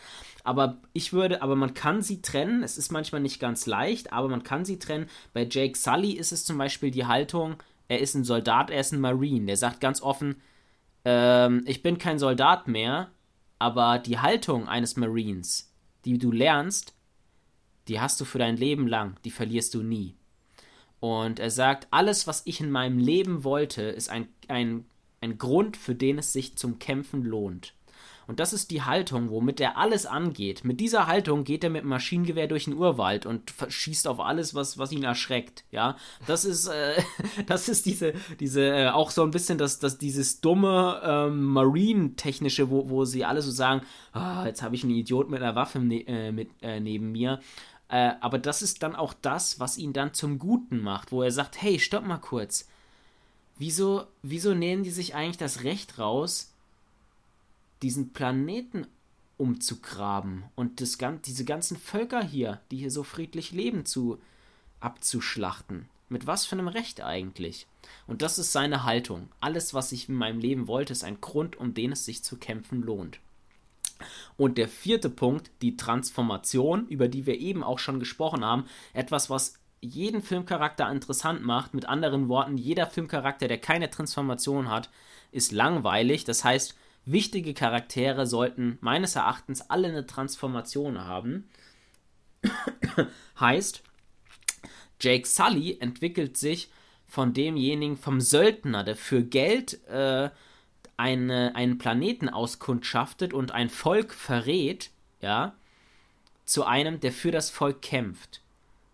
[0.43, 2.63] Aber ich würde, aber man kann sie trennen.
[2.63, 5.09] Es ist manchmal nicht ganz leicht, aber man kann sie trennen.
[5.33, 7.55] Bei Jake Sully ist es zum Beispiel die Haltung,
[7.87, 9.47] er ist ein Soldat, er ist ein Marine.
[9.47, 10.41] Der sagt ganz offen,
[11.03, 13.11] ähm, ich bin kein Soldat mehr,
[13.59, 15.71] aber die Haltung eines Marines,
[16.03, 16.93] die du lernst,
[17.87, 20.15] die hast du für dein Leben lang, die verlierst du nie.
[20.99, 24.85] Und er sagt, alles, was ich in meinem Leben wollte, ist ein, ein,
[25.21, 27.73] ein Grund, für den es sich zum Kämpfen lohnt.
[28.27, 30.63] Und das ist die Haltung, womit er alles angeht.
[30.63, 34.55] Mit dieser Haltung geht er mit dem Maschinengewehr durch den Urwald und schießt auf alles,
[34.55, 35.63] was, was ihn erschreckt.
[35.71, 37.01] Ja, das ist, äh,
[37.45, 42.69] das ist diese, diese, äh, auch so ein bisschen das, das dieses dumme ähm, Marine-technische,
[42.69, 43.81] wo, wo sie alle so sagen,
[44.15, 47.39] oh, jetzt habe ich einen Idiot mit einer Waffe ne äh, mit, äh, neben mir.
[47.87, 51.31] Äh, aber das ist dann auch das, was ihn dann zum Guten macht, wo er
[51.31, 52.67] sagt, hey, stopp mal kurz.
[53.57, 56.51] Wieso, wieso nehmen die sich eigentlich das Recht raus,
[57.81, 58.87] diesen Planeten
[59.37, 64.19] umzugraben und das, diese ganzen Völker hier, die hier so friedlich leben, zu
[64.79, 65.87] abzuschlachten?
[66.09, 67.65] Mit was für einem Recht eigentlich?
[68.07, 69.29] Und das ist seine Haltung.
[69.39, 72.37] Alles, was ich in meinem Leben wollte, ist ein Grund, um den es sich zu
[72.37, 73.19] kämpfen lohnt.
[74.37, 79.29] Und der vierte Punkt, die Transformation, über die wir eben auch schon gesprochen haben, etwas,
[79.29, 81.73] was jeden Filmcharakter interessant macht.
[81.73, 84.89] Mit anderen Worten, jeder Filmcharakter, der keine Transformation hat,
[85.31, 86.23] ist langweilig.
[86.23, 86.75] Das heißt,
[87.05, 91.49] wichtige Charaktere sollten meines Erachtens alle eine Transformation haben.
[93.39, 93.83] heißt,
[94.99, 96.69] Jake Sully entwickelt sich
[97.07, 100.29] von demjenigen, vom Söldner, der für Geld äh,
[100.97, 104.91] eine, einen Planeten auskundschaftet und ein Volk verrät,
[105.21, 105.55] ja,
[106.45, 108.41] zu einem, der für das Volk kämpft.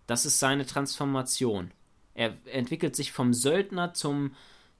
[0.07, 1.71] Das ist seine Transformation.
[2.13, 4.35] Er entwickelt sich vom Söldner zum,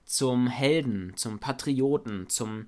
[0.05, 2.67] zum Helden, zum Patrioten, zum,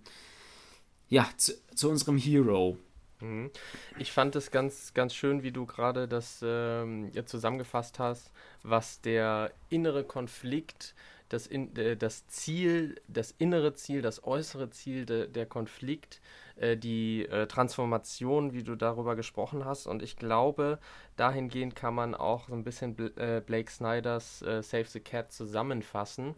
[1.09, 2.77] ja, zu, zu unserem Hero.
[3.19, 3.49] Mhm.
[3.97, 8.31] Ich fand es ganz, ganz schön, wie du gerade das ähm, zusammengefasst hast,
[8.61, 10.93] was der innere Konflikt
[11.33, 16.21] das, in, äh, das Ziel, das innere Ziel, das äußere Ziel, de, der Konflikt,
[16.57, 19.87] äh, die äh, Transformation, wie du darüber gesprochen hast.
[19.87, 20.77] Und ich glaube,
[21.15, 26.35] dahingehend kann man auch so ein bisschen Bl Blake Snyders Save the Cat zusammenfassen.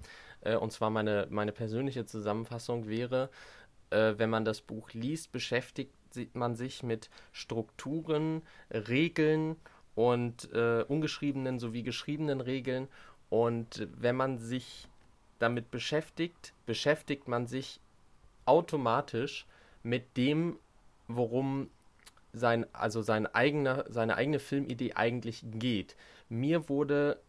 [0.59, 3.29] Und zwar meine, meine persönliche Zusammenfassung wäre,
[3.89, 5.93] wenn man das Buch liest, beschäftigt
[6.33, 9.55] man sich mit Strukturen, Regeln
[9.95, 12.87] und ungeschriebenen sowie geschriebenen Regeln
[13.29, 14.87] und wenn man sich
[15.39, 17.79] damit beschäftigt, beschäftigt man sich
[18.45, 19.45] automatisch
[19.83, 20.57] mit dem,
[21.07, 21.69] worum
[22.33, 25.95] sein, also sein eigener, seine eigene Filmidee eigentlich geht.
[26.29, 27.19] Mir wurde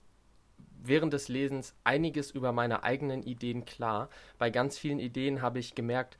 [0.82, 4.09] während des Lesens einiges über meine eigenen Ideen klar.
[4.38, 6.18] Bei ganz vielen Ideen habe ich gemerkt,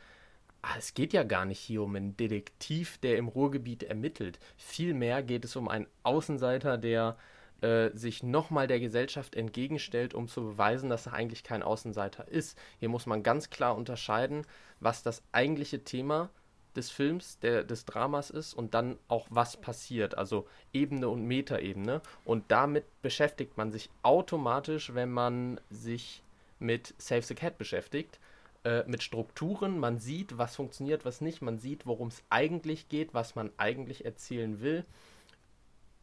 [0.63, 4.39] ah, es geht ja gar nicht hier um einen Detektiv, der im Ruhrgebiet ermittelt.
[4.57, 7.17] Vielmehr geht es um einen Außenseiter, der
[7.63, 12.59] äh, sich nochmal der Gesellschaft entgegenstellt, um zu beweisen, dass er eigentlich kein Außenseiter ist.
[12.79, 14.47] Hier muss man ganz klar unterscheiden,
[14.81, 16.29] was das eigentliche Thema
[16.77, 22.03] des Films, der, des Dramas ist und dann auch was passiert, also Ebene und Metaebene.
[22.25, 26.23] Und damit beschäftigt man sich automatisch, wenn man sich
[26.59, 28.21] mit Save the Cat beschäftigt,
[28.65, 29.79] äh, mit Strukturen.
[29.79, 31.41] Man sieht, was funktioniert, was nicht.
[31.41, 34.85] Man sieht, worum es eigentlich geht, was man eigentlich erzählen will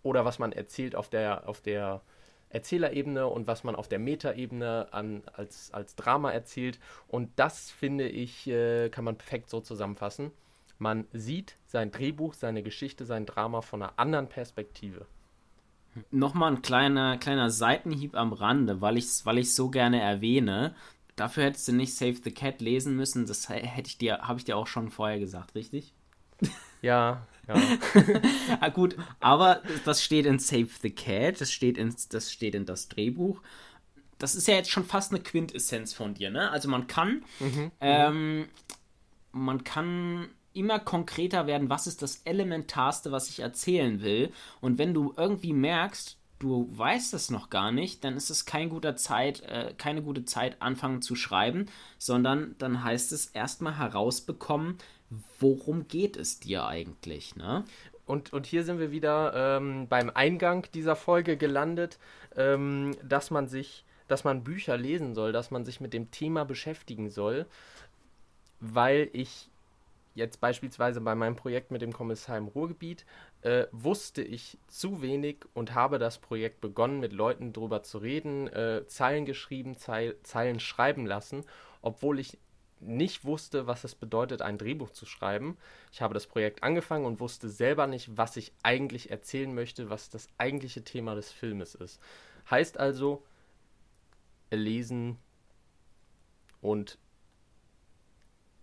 [0.04, 2.02] oder was man erzählt auf der, auf der
[2.50, 6.80] Erzählerebene und was man auf der Metaebene an, als, als Drama erzählt.
[7.08, 10.32] Und das, finde ich, äh, kann man perfekt so zusammenfassen.
[10.78, 15.08] Man sieht sein Drehbuch, seine Geschichte, sein Drama von einer anderen Perspektive.
[16.12, 20.76] Nochmal ein kleiner, kleiner Seitenhieb am Rande, weil ich es weil so gerne erwähne.
[21.16, 23.26] Dafür hättest du nicht Save the Cat lesen müssen.
[23.26, 25.94] Das hätte ich dir, habe ich dir auch schon vorher gesagt, richtig?
[26.84, 27.56] Ja, ja.
[28.60, 32.66] ah, gut, aber das steht in Save the Cat, das steht in das, steht in
[32.66, 33.42] das Drehbuch.
[34.20, 36.52] Das ist ja jetzt schon fast eine Quintessenz von dir, ne?
[36.52, 37.72] Also man kann, mhm.
[37.82, 38.48] ähm,
[39.32, 44.32] man kann immer konkreter werden, was ist das Elementarste, was ich erzählen will.
[44.62, 48.70] Und wenn du irgendwie merkst, du weißt es noch gar nicht, dann ist es kein
[48.70, 51.68] guter Zeit, äh, keine gute Zeit, anfangen zu schreiben,
[51.98, 54.78] sondern dann heißt es erstmal herausbekommen,
[55.40, 57.66] worum geht es dir eigentlich, ne?
[58.06, 62.00] Und, und hier sind wir wieder ähm, beim Eingang dieser Folge gelandet,
[62.36, 66.44] ähm, dass man sich, dass man Bücher lesen soll, dass man sich mit dem Thema
[66.44, 67.46] beschäftigen soll,
[68.60, 69.50] weil ich
[70.16, 73.06] jetzt beispielsweise bei meinem Projekt mit dem Kommissar im Ruhrgebiet
[73.42, 78.48] äh, wusste ich zu wenig und habe das Projekt begonnen, mit Leuten drüber zu reden,
[78.48, 81.44] äh, Zeilen geschrieben, Zeil, Zeilen schreiben lassen,
[81.82, 82.38] obwohl ich
[82.86, 85.58] nicht wusste, was es bedeutet, ein Drehbuch zu schreiben.
[85.92, 90.10] Ich habe das Projekt angefangen und wusste selber nicht, was ich eigentlich erzählen möchte, was
[90.10, 92.00] das eigentliche Thema des Filmes ist.
[92.50, 93.24] Heißt also,
[94.52, 95.18] lesen
[96.62, 96.98] und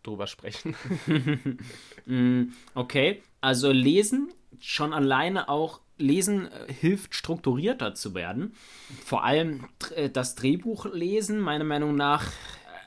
[0.03, 0.77] drüber sprechen.
[2.07, 8.55] Mm, okay, also lesen schon alleine auch Lesen äh, hilft strukturierter zu werden.
[9.05, 12.27] Vor allem äh, das Drehbuch lesen, meiner Meinung nach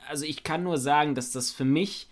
[0.08, 2.08] also ich kann nur sagen, dass das für mich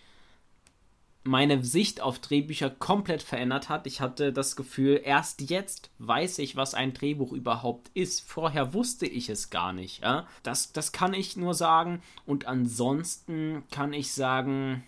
[1.23, 3.87] meine Sicht auf Drehbücher komplett verändert hat.
[3.87, 8.27] Ich hatte das Gefühl, erst jetzt weiß ich, was ein Drehbuch überhaupt ist.
[8.29, 10.01] Vorher wusste ich es gar nicht.
[10.03, 10.27] Ja?
[10.43, 12.01] Das, das kann ich nur sagen.
[12.25, 14.83] Und ansonsten kann ich sagen,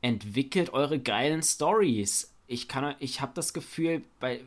[0.00, 2.32] entwickelt eure geilen Stories.
[2.46, 2.68] Ich
[3.00, 4.42] ich habe das Gefühl, bei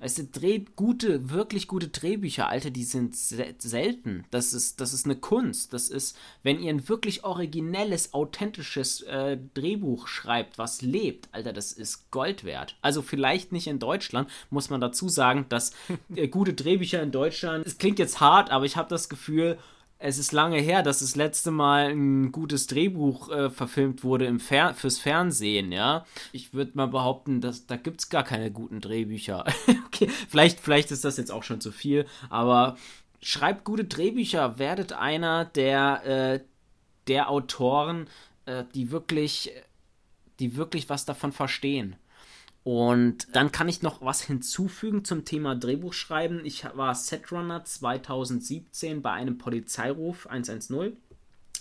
[0.00, 4.24] Weißt du, Dreh, gute, wirklich gute Drehbücher, Alter, die sind se selten.
[4.30, 5.72] Das ist, das ist eine Kunst.
[5.72, 11.72] Das ist, wenn ihr ein wirklich originelles, authentisches äh, Drehbuch schreibt, was lebt, Alter, das
[11.72, 12.76] ist Gold wert.
[12.80, 15.72] Also vielleicht nicht in Deutschland, muss man dazu sagen, dass
[16.14, 19.58] äh, gute Drehbücher in Deutschland, es klingt jetzt hart, aber ich habe das Gefühl,
[20.00, 24.38] es ist lange her, dass das letzte Mal ein gutes Drehbuch äh, verfilmt wurde im
[24.38, 26.06] Fer fürs Fernsehen, ja.
[26.32, 29.44] Ich würde mal behaupten, dass da gibt es gar keine guten Drehbücher.
[29.86, 32.76] okay, vielleicht, vielleicht ist das jetzt auch schon zu viel, aber
[33.20, 36.40] schreibt gute Drehbücher, werdet einer der, äh,
[37.08, 38.08] der Autoren,
[38.46, 39.50] äh, die wirklich,
[40.38, 41.96] die wirklich was davon verstehen.
[42.64, 46.44] Und dann kann ich noch was hinzufügen zum Thema Drehbuchschreiben.
[46.44, 50.96] Ich war Setrunner 2017 bei einem Polizeiruf 110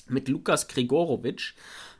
[0.09, 1.53] mit Lukas Grigorowitsch.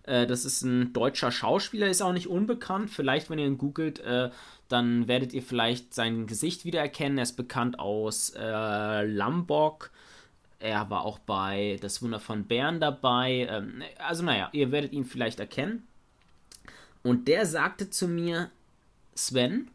[0.03, 2.89] Äh, das ist ein deutscher Schauspieler, ist auch nicht unbekannt.
[2.89, 4.29] Vielleicht, wenn ihr ihn googelt, äh,
[4.67, 7.17] dann werdet ihr vielleicht sein Gesicht wiedererkennen.
[7.17, 9.91] Er ist bekannt aus äh, Lambok.
[10.59, 13.47] Er war auch bei Das Wunder von Bern dabei.
[13.49, 15.87] Ähm, also naja, ihr werdet ihn vielleicht erkennen.
[17.03, 18.49] Und der sagte zu mir,
[19.17, 19.71] Sven,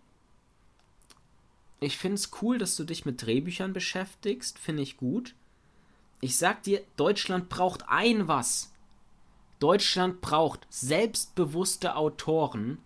[1.81, 5.35] ich finde es cool, dass du dich mit Drehbüchern beschäftigst, finde ich gut.
[6.21, 8.73] Ich sag dir, Deutschland braucht ein was.
[9.59, 12.79] Deutschland braucht selbstbewusste Autoren,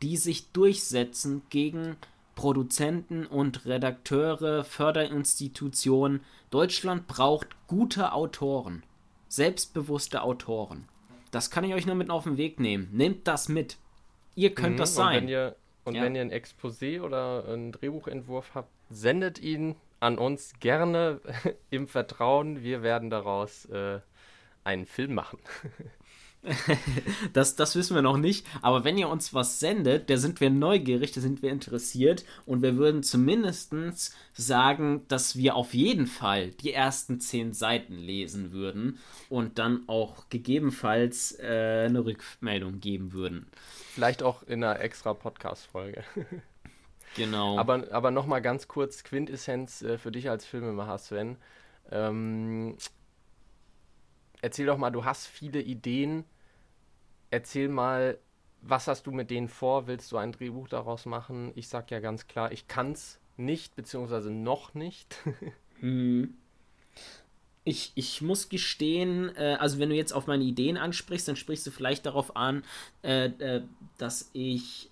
[0.00, 1.96] die sich durchsetzen gegen
[2.34, 6.22] Produzenten und Redakteure, Förderinstitutionen.
[6.50, 8.82] Deutschland braucht gute Autoren,
[9.28, 10.88] selbstbewusste Autoren.
[11.30, 12.88] Das kann ich euch nur mit auf den Weg nehmen.
[12.92, 13.76] Nehmt das mit.
[14.34, 15.22] Ihr könnt mhm, das sein.
[15.22, 16.02] Wenn ihr, und ja.
[16.02, 21.20] wenn ihr ein Exposé oder einen Drehbuchentwurf habt, sendet ihn an uns gerne
[21.70, 22.62] im Vertrauen.
[22.62, 24.00] Wir werden daraus äh,
[24.64, 25.38] einen Film machen.
[27.32, 28.46] das, das wissen wir noch nicht.
[28.62, 32.62] Aber wenn ihr uns was sendet, da sind wir neugierig, da sind wir interessiert und
[32.62, 33.74] wir würden zumindest
[34.32, 40.28] sagen, dass wir auf jeden Fall die ersten zehn Seiten lesen würden und dann auch
[40.28, 43.46] gegebenenfalls äh, eine Rückmeldung geben würden.
[43.94, 46.04] Vielleicht auch in einer extra Podcast-Folge.
[47.16, 47.58] genau.
[47.58, 51.36] Aber, aber nochmal ganz kurz: Quintessenz äh, für dich als Filmemacher, Sven.
[51.90, 52.76] Ähm,
[54.42, 56.24] erzähl doch mal, du hast viele Ideen
[57.34, 58.18] erzähl mal,
[58.62, 59.86] was hast du mit denen vor?
[59.86, 61.52] Willst du ein Drehbuch daraus machen?
[61.54, 65.16] Ich sag ja ganz klar, ich kann's nicht, beziehungsweise noch nicht.
[65.80, 66.34] hm.
[67.64, 71.66] Ich, ich muss gestehen, äh, also wenn du jetzt auf meine Ideen ansprichst, dann sprichst
[71.66, 72.62] du vielleicht darauf an,
[73.02, 73.62] äh, äh,
[73.98, 74.90] dass ich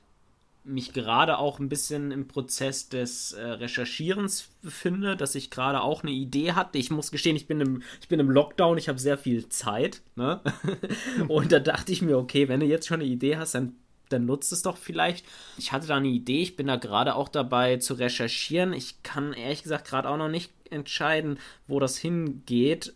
[0.64, 6.02] mich gerade auch ein bisschen im Prozess des äh, Recherchierens befinde, dass ich gerade auch
[6.02, 6.78] eine Idee hatte.
[6.78, 10.02] Ich muss gestehen, ich bin im, ich bin im Lockdown, ich habe sehr viel Zeit.
[10.14, 10.40] Ne?
[11.28, 13.74] und da dachte ich mir, okay, wenn du jetzt schon eine Idee hast, dann,
[14.08, 15.26] dann nutzt es doch vielleicht.
[15.58, 18.72] Ich hatte da eine Idee, ich bin da gerade auch dabei zu recherchieren.
[18.72, 22.94] Ich kann ehrlich gesagt gerade auch noch nicht entscheiden, wo das hingeht,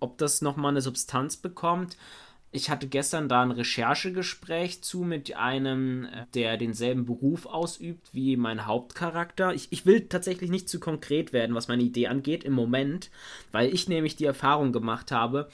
[0.00, 1.96] ob das nochmal eine Substanz bekommt
[2.52, 8.36] ich hatte gestern da ein Recherchegespräch zu mit einem, äh, der denselben Beruf ausübt wie
[8.36, 9.54] mein Hauptcharakter.
[9.54, 13.10] Ich, ich will tatsächlich nicht zu konkret werden, was meine Idee angeht im Moment,
[13.52, 15.48] weil ich nämlich die Erfahrung gemacht habe,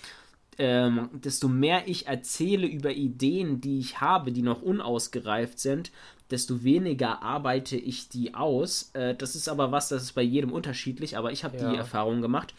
[0.58, 5.92] ähm, desto mehr ich erzähle über Ideen, die ich habe, die noch unausgereift sind,
[6.30, 8.90] desto weniger arbeite ich die aus.
[8.94, 11.70] Äh, das ist aber was, das ist bei jedem unterschiedlich, aber ich habe ja.
[11.70, 12.54] die Erfahrung gemacht.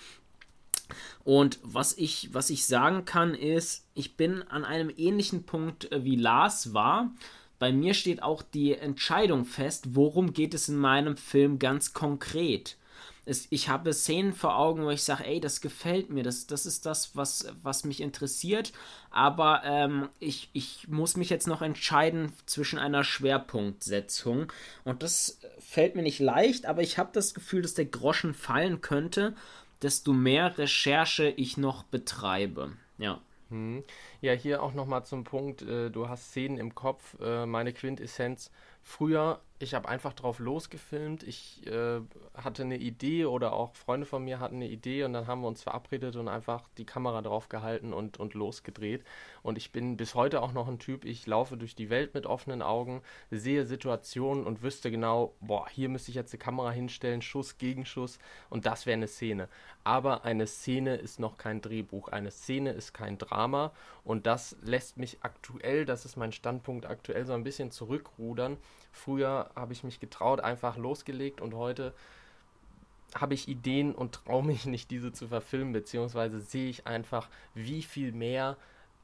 [1.23, 6.03] Und was ich, was ich sagen kann, ist, ich bin an einem ähnlichen Punkt äh,
[6.03, 7.11] wie Lars war.
[7.59, 12.77] Bei mir steht auch die Entscheidung fest, worum geht es in meinem Film ganz konkret.
[13.27, 16.65] Es, ich habe Szenen vor Augen, wo ich sage, ey, das gefällt mir, das, das
[16.65, 18.71] ist das, was, was mich interessiert,
[19.11, 24.51] aber ähm, ich, ich muss mich jetzt noch entscheiden zwischen einer Schwerpunktsetzung
[24.85, 28.79] und das fällt mir nicht leicht, aber ich habe das Gefühl, dass der Groschen fallen
[28.79, 29.35] könnte
[29.81, 32.73] desto mehr Recherche ich noch betreibe.
[32.97, 33.21] Ja.
[33.49, 33.83] Hm.
[34.21, 38.51] Ja, hier auch nochmal zum Punkt, äh, du hast Szenen im Kopf, äh, meine Quintessenz.
[38.81, 41.23] Früher ich habe einfach drauf losgefilmt.
[41.23, 41.99] Ich äh,
[42.35, 45.47] hatte eine Idee oder auch Freunde von mir hatten eine Idee und dann haben wir
[45.47, 49.03] uns verabredet und einfach die Kamera drauf gehalten und, und losgedreht.
[49.41, 52.27] Und ich bin bis heute auch noch ein Typ, ich laufe durch die Welt mit
[52.27, 53.01] offenen Augen,
[53.31, 58.19] sehe Situationen und wüsste genau, boah, hier müsste ich jetzt eine Kamera hinstellen, Schuss, Gegenschuss
[58.51, 59.49] und das wäre eine Szene.
[59.83, 63.71] Aber eine Szene ist noch kein Drehbuch, eine Szene ist kein Drama
[64.03, 68.57] und das lässt mich aktuell, das ist mein Standpunkt aktuell so ein bisschen zurückrudern
[68.91, 71.93] Früher habe ich mich getraut, einfach losgelegt und heute
[73.15, 77.83] habe ich Ideen und traue mich nicht, diese zu verfilmen, beziehungsweise sehe ich einfach, wie
[77.83, 78.57] viel mehr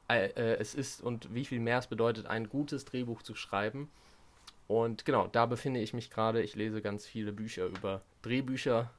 [0.08, 3.90] äh, äh, es ist und wie viel mehr es bedeutet, ein gutes Drehbuch zu schreiben.
[4.66, 6.42] Und genau, da befinde ich mich gerade.
[6.42, 8.90] Ich lese ganz viele Bücher über Drehbücher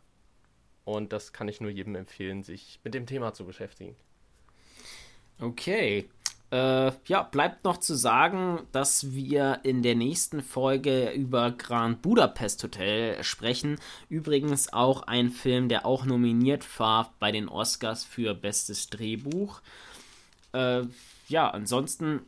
[0.83, 3.95] und das kann ich nur jedem empfehlen, sich mit dem Thema zu beschäftigen.
[5.39, 6.07] Okay,
[6.51, 12.63] äh, ja, bleibt noch zu sagen, dass wir in der nächsten Folge über Grand Budapest
[12.63, 13.77] Hotel sprechen.
[14.09, 19.61] Übrigens auch ein Film, der auch nominiert war bei den Oscars für bestes Drehbuch.
[20.53, 20.83] Äh,
[21.27, 22.21] ja, ansonsten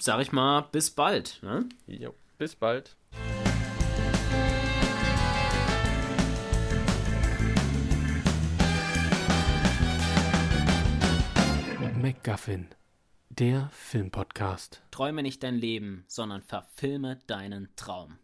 [0.00, 1.38] sag ich mal, bis bald.
[1.42, 1.68] Ne?
[1.86, 2.96] Jo, bis bald.
[12.10, 12.66] MacGuffin,
[13.28, 14.82] der Filmpodcast.
[14.90, 18.18] Träume nicht dein Leben, sondern verfilme deinen Traum.